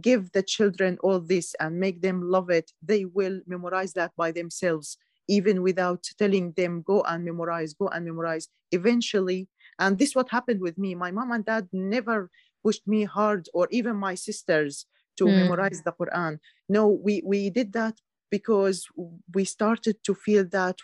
give 0.00 0.32
the 0.32 0.42
children 0.42 0.98
all 1.02 1.20
this 1.20 1.54
and 1.60 1.78
make 1.78 2.02
them 2.02 2.20
love 2.22 2.50
it, 2.50 2.72
they 2.82 3.04
will 3.04 3.40
memorize 3.46 3.92
that 3.92 4.12
by 4.16 4.32
themselves, 4.32 4.98
even 5.28 5.62
without 5.62 6.04
telling 6.18 6.52
them, 6.52 6.82
go 6.82 7.02
and 7.02 7.24
memorize, 7.24 7.74
go 7.74 7.88
and 7.88 8.04
memorize. 8.04 8.48
Eventually, 8.72 9.48
and 9.78 9.98
this 9.98 10.14
what 10.14 10.30
happened 10.30 10.60
with 10.60 10.78
me. 10.78 10.94
My 10.94 11.10
mom 11.10 11.32
and 11.32 11.44
dad 11.44 11.68
never 11.72 12.30
pushed 12.62 12.86
me 12.86 13.04
hard, 13.04 13.48
or 13.54 13.68
even 13.70 13.96
my 13.96 14.14
sisters, 14.14 14.86
to 15.18 15.24
mm. 15.24 15.42
memorize 15.42 15.82
the 15.82 15.92
Quran. 15.92 16.38
No, 16.68 16.88
we, 16.88 17.22
we 17.24 17.50
did 17.50 17.72
that 17.74 17.94
because 18.30 18.86
we 19.34 19.44
started 19.44 19.96
to 20.04 20.14
feel 20.14 20.44
that 20.50 20.76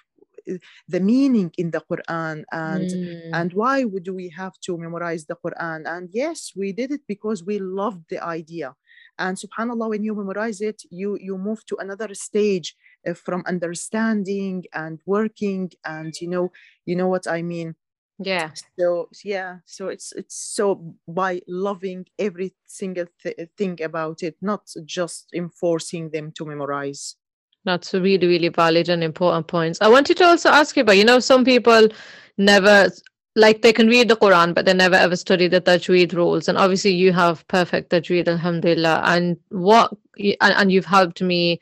the 0.89 1.01
meaning 1.01 1.53
in 1.59 1.71
the 1.71 1.83
Quran 1.91 2.45
and 2.51 2.91
mm. 2.91 3.31
and 3.33 3.53
why 3.53 3.85
would 3.85 4.09
we 4.09 4.29
have 4.31 4.59
to 4.65 4.77
memorize 4.77 5.25
the 5.27 5.37
Quran? 5.37 5.83
And 5.87 6.09
yes, 6.13 6.53
we 6.57 6.73
did 6.73 6.91
it 6.91 7.03
because 7.07 7.45
we 7.45 7.59
loved 7.59 8.05
the 8.09 8.23
idea. 8.23 8.75
And 9.19 9.37
subhanallah, 9.37 9.91
when 9.91 10.03
you 10.03 10.15
memorize 10.15 10.61
it, 10.61 10.83
you 10.91 11.19
you 11.21 11.39
move 11.39 11.65
to 11.67 11.77
another 11.77 12.13
stage 12.15 12.75
uh, 13.07 13.15
from 13.15 13.43
understanding 13.47 14.65
and 14.73 15.01
working, 15.07 15.71
and 15.85 16.15
you 16.21 16.29
know 16.29 16.53
you 16.87 16.97
know 16.97 17.09
what 17.09 17.27
I 17.27 17.43
mean. 17.43 17.75
Yeah. 18.19 18.51
So 18.79 19.09
yeah, 19.25 19.59
so 19.65 19.89
it's 19.89 20.13
it's 20.13 20.37
so 20.37 20.95
by 21.09 21.43
loving 21.49 22.07
every 22.19 22.55
single 22.67 23.07
th- 23.23 23.49
thing 23.57 23.83
about 23.83 24.23
it, 24.23 24.37
not 24.41 24.71
just 24.85 25.29
enforcing 25.35 26.11
them 26.11 26.33
to 26.33 26.45
memorize. 26.45 27.17
That's 27.65 27.95
a 27.95 28.01
really, 28.01 28.27
really 28.27 28.49
valid 28.49 28.89
and 28.89 29.05
important 29.05 29.47
points. 29.47 29.79
I 29.81 29.89
wanted 29.89 30.17
to 30.17 30.25
also 30.25 30.49
ask 30.49 30.77
you 30.77 30.83
about, 30.83 30.97
you 30.97 31.05
know, 31.05 31.21
some 31.21 31.45
people 31.45 31.89
never 32.37 32.91
like 33.35 33.63
they 33.63 33.73
can 33.73 33.87
read 33.87 34.09
the 34.09 34.17
Quran, 34.17 34.55
but 34.55 34.67
they 34.67 34.75
never 34.75 34.97
ever 34.97 35.17
study 35.17 35.49
the 35.49 35.61
Tajweed 35.61 36.13
rules. 36.13 36.49
And 36.49 36.59
obviously, 36.59 36.93
you 36.93 37.13
have 37.13 37.47
perfect 37.49 37.91
Tajweed, 37.91 38.29
Alhamdulillah. 38.29 39.03
And 39.05 39.37
what 39.49 39.93
and, 40.19 40.37
and 40.41 40.73
you've 40.73 40.87
helped 40.87 41.23
me 41.23 41.61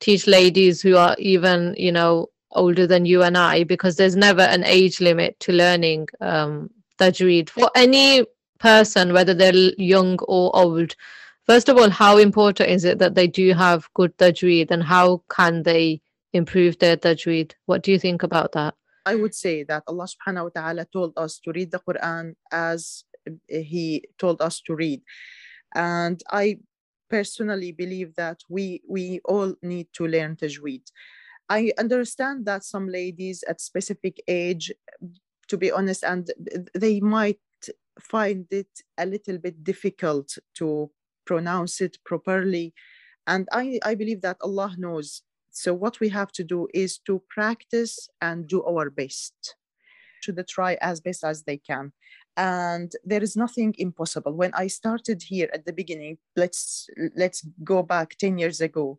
teach 0.00 0.26
ladies 0.26 0.82
who 0.82 0.96
are 0.96 1.14
even, 1.18 1.74
you 1.78 1.92
know, 1.92 2.28
older 2.52 2.86
than 2.86 3.06
you 3.06 3.22
and 3.22 3.38
I, 3.38 3.64
because 3.64 3.96
there's 3.96 4.16
never 4.16 4.42
an 4.42 4.64
age 4.64 5.00
limit 5.00 5.38
to 5.40 5.52
learning 5.52 6.08
um, 6.20 6.70
Tajweed 6.98 7.48
for 7.48 7.70
any 7.74 8.24
person, 8.58 9.12
whether 9.12 9.34
they're 9.34 9.72
young 9.78 10.18
or 10.28 10.54
old, 10.54 10.94
first 11.46 11.68
of 11.68 11.76
all, 11.78 11.90
how 11.90 12.18
important 12.18 12.70
is 12.70 12.84
it 12.84 12.98
that 12.98 13.14
they 13.14 13.26
do 13.26 13.52
have 13.54 13.88
good 13.94 14.16
tajweed 14.18 14.70
and 14.70 14.82
how 14.82 15.22
can 15.30 15.62
they 15.62 16.00
improve 16.32 16.78
their 16.78 16.96
tajweed? 16.96 17.52
What 17.66 17.82
do 17.82 17.90
you 17.90 17.98
think 17.98 18.22
about 18.22 18.52
that? 18.52 18.74
I 19.06 19.14
would 19.14 19.34
say 19.34 19.64
that 19.64 19.82
Allah 19.86 20.06
subhanahu 20.06 20.44
wa 20.44 20.50
ta'ala 20.54 20.86
told 20.92 21.14
us 21.16 21.40
to 21.40 21.52
read 21.52 21.70
the 21.70 21.80
Quran 21.80 22.34
as 22.52 23.04
He 23.48 24.04
told 24.18 24.42
us 24.42 24.60
to 24.66 24.74
read. 24.74 25.00
And 25.74 26.20
I 26.30 26.58
personally 27.10 27.72
believe 27.72 28.14
that 28.14 28.40
we 28.48 28.80
we 28.88 29.20
all 29.24 29.54
need 29.62 29.88
to 29.94 30.06
learn 30.06 30.36
tajweed. 30.36 30.86
I 31.48 31.72
understand 31.78 32.46
that 32.46 32.64
some 32.64 32.88
ladies 32.88 33.42
at 33.48 33.60
specific 33.60 34.22
age, 34.28 34.72
to 35.48 35.56
be 35.56 35.72
honest, 35.72 36.04
and 36.04 36.30
they 36.74 37.00
might 37.00 37.40
find 38.00 38.46
it 38.50 38.70
a 38.96 39.04
little 39.04 39.38
bit 39.38 39.64
difficult 39.64 40.38
to 40.54 40.90
pronounce 41.26 41.80
it 41.80 41.98
properly. 42.04 42.72
And 43.26 43.48
I, 43.52 43.80
I 43.84 43.94
believe 43.96 44.22
that 44.22 44.38
Allah 44.40 44.74
knows. 44.78 45.22
So 45.50 45.74
what 45.74 45.98
we 45.98 46.08
have 46.10 46.30
to 46.32 46.44
do 46.44 46.68
is 46.72 46.98
to 47.06 47.22
practice 47.28 48.08
and 48.22 48.46
do 48.46 48.62
our 48.64 48.88
best. 48.88 49.56
Should 50.20 50.46
try 50.48 50.78
as 50.80 51.00
best 51.00 51.24
as 51.24 51.42
they 51.42 51.56
can 51.56 51.92
and 52.40 52.92
there 53.04 53.22
is 53.22 53.36
nothing 53.36 53.74
impossible 53.76 54.32
when 54.32 54.52
i 54.54 54.66
started 54.66 55.22
here 55.22 55.48
at 55.52 55.66
the 55.66 55.72
beginning 55.72 56.16
let's 56.36 56.88
let's 57.14 57.46
go 57.62 57.82
back 57.82 58.16
10 58.16 58.38
years 58.38 58.60
ago 58.62 58.98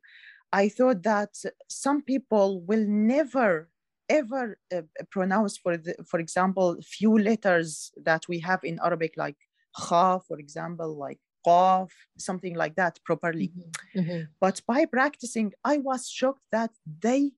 i 0.54 0.70
thought 0.70 1.02
that 1.02 1.34
some 1.68 2.04
people 2.04 2.62
will 2.62 2.86
never 2.88 3.70
ever 4.10 4.58
uh, 4.76 4.82
pronounce 5.10 5.58
for 5.58 5.76
the, 5.76 5.96
for 6.08 6.20
example 6.20 6.78
few 6.84 7.18
letters 7.18 7.92
that 8.04 8.24
we 8.30 8.38
have 8.40 8.64
in 8.64 8.80
arabic 8.84 9.14
like 9.18 9.40
kha 9.76 10.20
for 10.28 10.38
example 10.38 10.96
like 11.06 11.20
qaf 11.48 11.90
something 12.20 12.56
like 12.56 12.76
that 12.76 13.00
properly 13.04 13.48
mm-hmm. 13.48 14.00
Mm-hmm. 14.00 14.22
but 14.40 14.62
by 14.68 14.86
practicing 14.86 15.52
i 15.74 15.78
was 15.78 16.08
shocked 16.08 16.46
that 16.52 16.72
they 17.06 17.32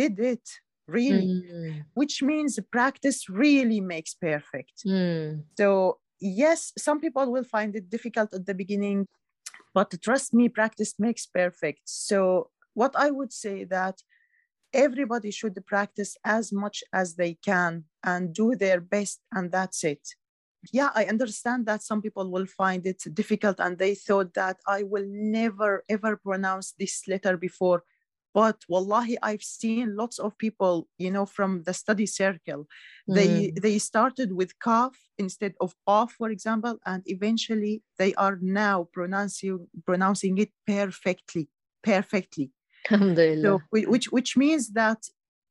did 0.00 0.18
it 0.18 0.46
really? 0.86 1.26
Mm. 1.26 1.84
which 1.94 2.22
means 2.22 2.58
practice 2.70 3.28
really 3.28 3.80
makes 3.80 4.14
perfect. 4.14 4.84
Mm. 4.86 5.44
so 5.58 5.98
yes 6.20 6.72
some 6.78 7.00
people 7.00 7.30
will 7.32 7.44
find 7.44 7.74
it 7.76 7.90
difficult 7.90 8.32
at 8.34 8.46
the 8.46 8.54
beginning 8.54 9.06
but 9.74 9.92
trust 10.02 10.32
me 10.34 10.48
practice 10.48 10.94
makes 10.98 11.26
perfect. 11.26 11.82
So 11.84 12.50
what 12.74 12.94
i 12.96 13.10
would 13.10 13.32
say 13.32 13.64
that 13.64 13.96
everybody 14.72 15.30
should 15.30 15.56
practice 15.66 16.16
as 16.24 16.52
much 16.52 16.82
as 16.92 17.14
they 17.14 17.34
can 17.34 17.84
and 18.02 18.34
do 18.34 18.56
their 18.56 18.80
best 18.80 19.20
and 19.32 19.52
that's 19.52 19.84
it. 19.84 20.04
Yeah 20.72 20.90
i 20.94 21.04
understand 21.04 21.66
that 21.66 21.82
some 21.82 22.00
people 22.02 22.30
will 22.30 22.46
find 22.46 22.86
it 22.86 23.02
difficult 23.12 23.60
and 23.60 23.78
they 23.78 23.94
thought 23.94 24.32
that 24.34 24.58
i 24.66 24.82
will 24.82 25.06
never 25.08 25.84
ever 25.88 26.16
pronounce 26.16 26.72
this 26.78 27.02
letter 27.06 27.36
before 27.36 27.82
but 28.34 28.56
wallahi 28.68 29.16
i've 29.22 29.42
seen 29.42 29.96
lots 29.96 30.18
of 30.18 30.36
people 30.38 30.88
you 30.98 31.10
know 31.10 31.26
from 31.26 31.62
the 31.62 31.74
study 31.74 32.06
circle. 32.06 32.66
Mm. 33.08 33.14
they 33.14 33.52
they 33.64 33.78
started 33.78 34.32
with 34.32 34.58
kaf 34.58 34.94
instead 35.18 35.54
of 35.60 35.74
qaf 35.88 36.10
for 36.10 36.28
example 36.30 36.76
and 36.84 37.02
eventually 37.06 37.82
they 37.98 38.12
are 38.14 38.38
now 38.40 38.88
pronouncing 38.92 39.66
pronouncing 39.86 40.38
it 40.38 40.50
perfectly 40.66 41.48
perfectly. 41.84 42.50
So 43.42 43.62
which 43.70 44.06
which 44.10 44.36
means 44.36 44.72
that 44.72 45.00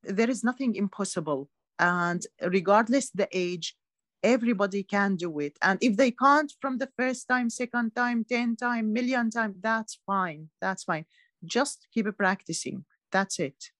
there 0.03 0.29
is 0.29 0.43
nothing 0.43 0.75
impossible. 0.75 1.49
And 1.79 2.21
regardless 2.41 3.09
the 3.11 3.27
age 3.31 3.75
everybody 4.23 4.83
can 4.83 5.17
do 5.17 5.39
it. 5.39 5.57
And 5.61 5.77
if 5.81 5.97
they 5.97 6.11
can't 6.11 6.51
from 6.61 6.77
the 6.77 6.89
first 6.97 7.27
time 7.27 7.49
second 7.49 7.93
time 7.95 8.25
10 8.29 8.55
time 8.55 8.93
million 8.93 9.29
time 9.29 9.55
that's 9.61 9.99
fine 10.05 10.49
that's 10.61 10.83
fine 10.85 11.05
just 11.45 11.87
keep 11.93 12.05
practicing. 12.17 12.85
That's 13.11 13.39
it. 13.39 13.71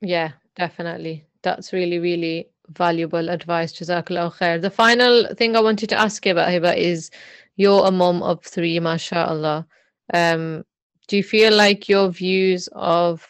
Yeah 0.00 0.32
definitely. 0.56 1.26
That's 1.42 1.72
really 1.72 1.98
really 1.98 2.48
valuable 2.68 3.28
advice 3.30 3.72
jazakallah 3.72 4.32
khair. 4.34 4.60
The 4.60 4.70
final 4.70 5.26
thing 5.34 5.56
i 5.56 5.60
wanted 5.60 5.88
to 5.90 5.96
ask 5.98 6.24
you 6.26 6.32
about 6.32 6.48
hiba 6.48 6.76
is 6.76 7.10
you're 7.56 7.86
a 7.86 7.90
mom 7.90 8.22
of 8.22 8.42
three 8.44 8.78
mashallah. 8.80 9.66
Um 10.14 10.64
do 11.08 11.16
you 11.16 11.22
feel 11.24 11.54
like 11.56 11.88
your 11.88 12.08
views 12.10 12.68
of 12.72 13.26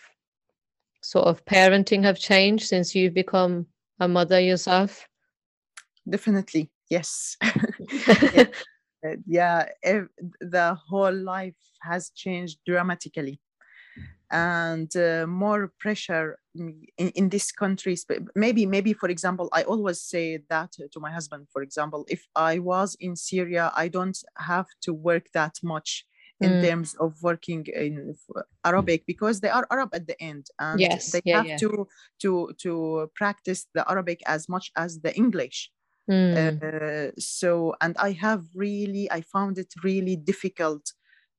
sort 1.03 1.27
of 1.27 1.45
parenting 1.47 2.03
have 2.03 2.19
changed 2.19 2.67
since 2.67 2.95
you've 2.95 3.15
become 3.15 3.67
a 4.01 4.09
mother 4.09 4.39
yourself? 4.41 5.09
Definitely 6.09 6.71
yes 6.91 7.37
yeah 9.27 9.67
the 10.41 10.77
whole 10.89 11.15
life 11.15 11.57
has 11.83 12.11
changed 12.11 12.59
dramatically 12.67 13.41
and 14.31 14.95
uh, 14.97 15.27
more 15.27 15.73
pressure 15.79 16.39
in, 16.55 16.87
in 16.99 17.29
this 17.29 17.51
country 17.51 17.97
maybe 18.35 18.65
maybe 18.65 18.93
for 18.93 19.09
example 19.09 19.49
i 19.53 19.63
always 19.65 20.01
say 20.01 20.39
that 20.49 20.73
to 20.93 21.01
my 21.01 21.11
husband 21.11 21.47
for 21.53 21.63
example 21.63 22.05
if 22.09 22.27
i 22.37 22.59
was 22.59 22.97
in 23.01 23.17
syria 23.17 23.73
i 23.77 23.89
don't 23.89 24.19
have 24.39 24.67
to 24.81 24.93
work 24.93 25.27
that 25.35 25.55
much 25.63 26.07
in 26.41 26.51
mm. 26.53 26.63
terms 26.63 26.95
of 27.01 27.15
working 27.23 27.67
in 27.75 28.15
arabic 28.65 29.05
because 29.07 29.41
they 29.41 29.49
are 29.49 29.67
arab 29.71 29.91
at 29.93 30.07
the 30.07 30.21
end 30.23 30.47
and 30.59 30.81
yes, 30.81 31.11
they 31.13 31.21
yeah, 31.25 31.39
have 31.39 31.47
yeah. 31.47 31.57
to 31.57 31.87
to 32.21 32.51
to 32.59 33.11
practice 33.15 33.67
the 33.75 33.89
arabic 33.91 34.21
as 34.27 34.49
much 34.49 34.71
as 34.77 35.01
the 35.01 35.15
english 35.17 35.71
Mm. 36.11 36.63
Uh, 36.63 37.13
so, 37.19 37.75
and 37.81 37.97
I 37.99 38.13
have 38.13 38.45
really, 38.55 39.11
I 39.11 39.21
found 39.21 39.59
it 39.59 39.73
really 39.85 40.17
difficult 40.17 40.93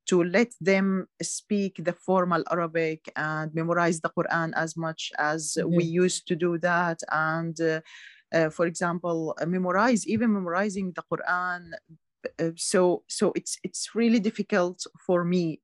to 0.08 0.24
let 0.24 0.54
them 0.62 1.08
speak 1.22 1.84
the 1.84 1.94
formal 1.94 2.44
Arabic 2.50 3.12
and 3.16 3.54
memorize 3.54 4.00
the 4.00 4.10
Quran 4.10 4.52
as 4.56 4.76
much 4.78 5.12
as 5.20 5.58
mm-hmm. 5.60 5.76
we 5.76 5.84
used 5.84 6.28
to 6.28 6.36
do 6.36 6.58
that. 6.60 7.00
And 7.12 7.60
uh, 7.60 7.82
uh, 8.34 8.50
for 8.50 8.66
example, 8.66 9.36
memorize, 9.46 10.08
even 10.08 10.34
memorizing 10.34 10.94
the 10.96 11.04
Quran. 11.12 11.72
Uh, 12.40 12.52
so, 12.56 13.04
so 13.08 13.34
it's 13.36 13.58
it's 13.64 13.96
really 13.96 14.20
difficult 14.20 14.86
for 15.06 15.24
me 15.24 15.60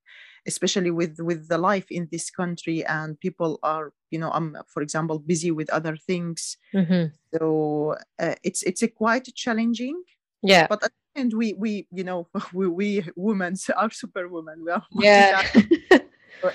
especially 0.48 0.92
with 0.92 1.20
with 1.20 1.50
the 1.50 1.58
life 1.58 1.86
in 1.92 2.08
this 2.12 2.30
country 2.30 2.86
and 2.86 3.20
people 3.20 3.60
are 3.64 3.92
you 4.12 4.20
know 4.20 4.32
i'm 4.32 4.58
for 4.68 4.82
example 4.82 5.20
busy 5.20 5.52
with 5.52 5.70
other 5.70 5.98
things. 5.98 6.58
Mm-hmm. 6.74 7.14
so 7.34 7.96
uh, 8.20 8.36
it's 8.44 8.64
it's 8.64 8.82
a 8.82 8.88
quite 8.88 9.26
challenging 9.36 10.02
yeah. 10.44 10.68
but 10.68 10.84
at 10.84 10.92
the 10.92 11.22
end 11.22 11.34
we 11.34 11.54
we 11.54 11.88
you 11.92 12.04
know 12.04 12.28
we 12.54 12.68
we 12.68 13.04
women 13.16 13.56
are 13.76 13.92
superwomen. 13.92 14.64
We 14.64 14.72
are 14.72 14.86
yeah. 14.92 15.52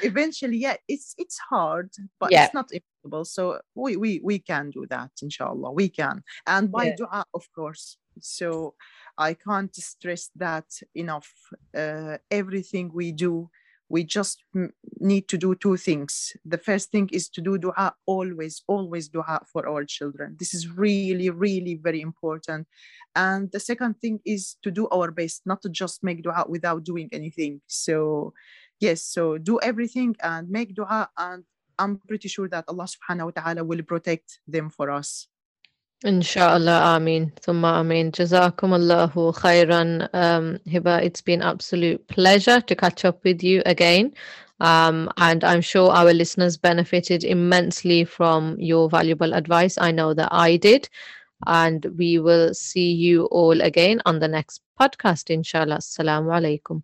eventually 0.02 0.58
yeah 0.58 0.76
it's 0.88 1.14
it's 1.18 1.38
hard 1.38 1.90
but 2.20 2.30
yeah. 2.30 2.44
it's 2.44 2.54
not 2.54 2.70
impossible. 2.72 3.24
So 3.24 3.60
we 3.74 3.96
we 3.96 4.20
we 4.22 4.38
can 4.38 4.70
do 4.70 4.86
that 4.90 5.10
inshallah. 5.20 5.72
We 5.72 5.88
can. 5.88 6.22
And 6.46 6.70
by 6.70 6.86
yeah. 6.86 6.96
dua 6.96 7.24
of 7.34 7.48
course. 7.54 7.96
So 8.20 8.74
i 9.18 9.34
can't 9.34 9.74
stress 9.74 10.30
that 10.36 10.66
enough. 10.94 11.32
Uh, 11.74 12.18
everything 12.30 12.90
we 12.92 13.12
do 13.12 13.50
we 13.92 14.02
just 14.04 14.42
need 15.00 15.28
to 15.28 15.36
do 15.36 15.54
two 15.54 15.76
things. 15.76 16.32
The 16.46 16.56
first 16.56 16.90
thing 16.90 17.10
is 17.12 17.28
to 17.28 17.42
do 17.42 17.58
dua 17.58 17.94
always, 18.06 18.62
always 18.66 19.10
dua 19.10 19.42
for 19.52 19.68
our 19.68 19.84
children. 19.84 20.36
This 20.38 20.54
is 20.54 20.66
really, 20.66 21.28
really 21.28 21.74
very 21.74 22.00
important. 22.00 22.66
And 23.14 23.52
the 23.52 23.60
second 23.60 24.00
thing 24.00 24.20
is 24.24 24.56
to 24.62 24.70
do 24.70 24.88
our 24.88 25.10
best, 25.10 25.42
not 25.44 25.60
to 25.62 25.68
just 25.68 26.02
make 26.02 26.22
dua 26.22 26.46
without 26.48 26.84
doing 26.84 27.10
anything. 27.12 27.60
So, 27.66 28.32
yes, 28.80 29.04
so 29.04 29.36
do 29.36 29.60
everything 29.60 30.16
and 30.22 30.48
make 30.48 30.74
dua. 30.74 31.10
And 31.18 31.44
I'm 31.78 32.00
pretty 32.08 32.28
sure 32.28 32.48
that 32.48 32.64
Allah 32.68 32.88
subhanahu 32.88 33.26
wa 33.26 33.42
ta'ala 33.42 33.62
will 33.62 33.82
protect 33.82 34.40
them 34.48 34.70
for 34.70 34.90
us. 34.90 35.28
Inshallah, 36.04 36.96
Amin. 36.96 37.32
Thumma 37.40 37.74
Amin. 37.74 38.10
Jazakum 38.10 38.72
Allahu 38.74 39.32
khairan. 39.34 40.08
Um, 40.12 40.58
Hiba, 40.66 41.00
it's 41.00 41.20
been 41.20 41.42
absolute 41.42 42.04
pleasure 42.08 42.60
to 42.60 42.74
catch 42.74 43.04
up 43.04 43.22
with 43.22 43.42
you 43.42 43.62
again. 43.66 44.12
Um, 44.58 45.08
and 45.18 45.44
I'm 45.44 45.60
sure 45.60 45.92
our 45.92 46.12
listeners 46.12 46.56
benefited 46.56 47.22
immensely 47.22 48.04
from 48.04 48.56
your 48.58 48.88
valuable 48.90 49.32
advice. 49.32 49.78
I 49.78 49.92
know 49.92 50.12
that 50.14 50.28
I 50.32 50.56
did. 50.56 50.88
And 51.46 51.84
we 51.96 52.18
will 52.18 52.52
see 52.52 52.92
you 52.92 53.26
all 53.26 53.60
again 53.60 54.00
on 54.04 54.18
the 54.18 54.28
next 54.28 54.60
podcast, 54.80 55.30
inshallah. 55.30 55.78
Assalamu 55.78 56.30
alaikum. 56.30 56.82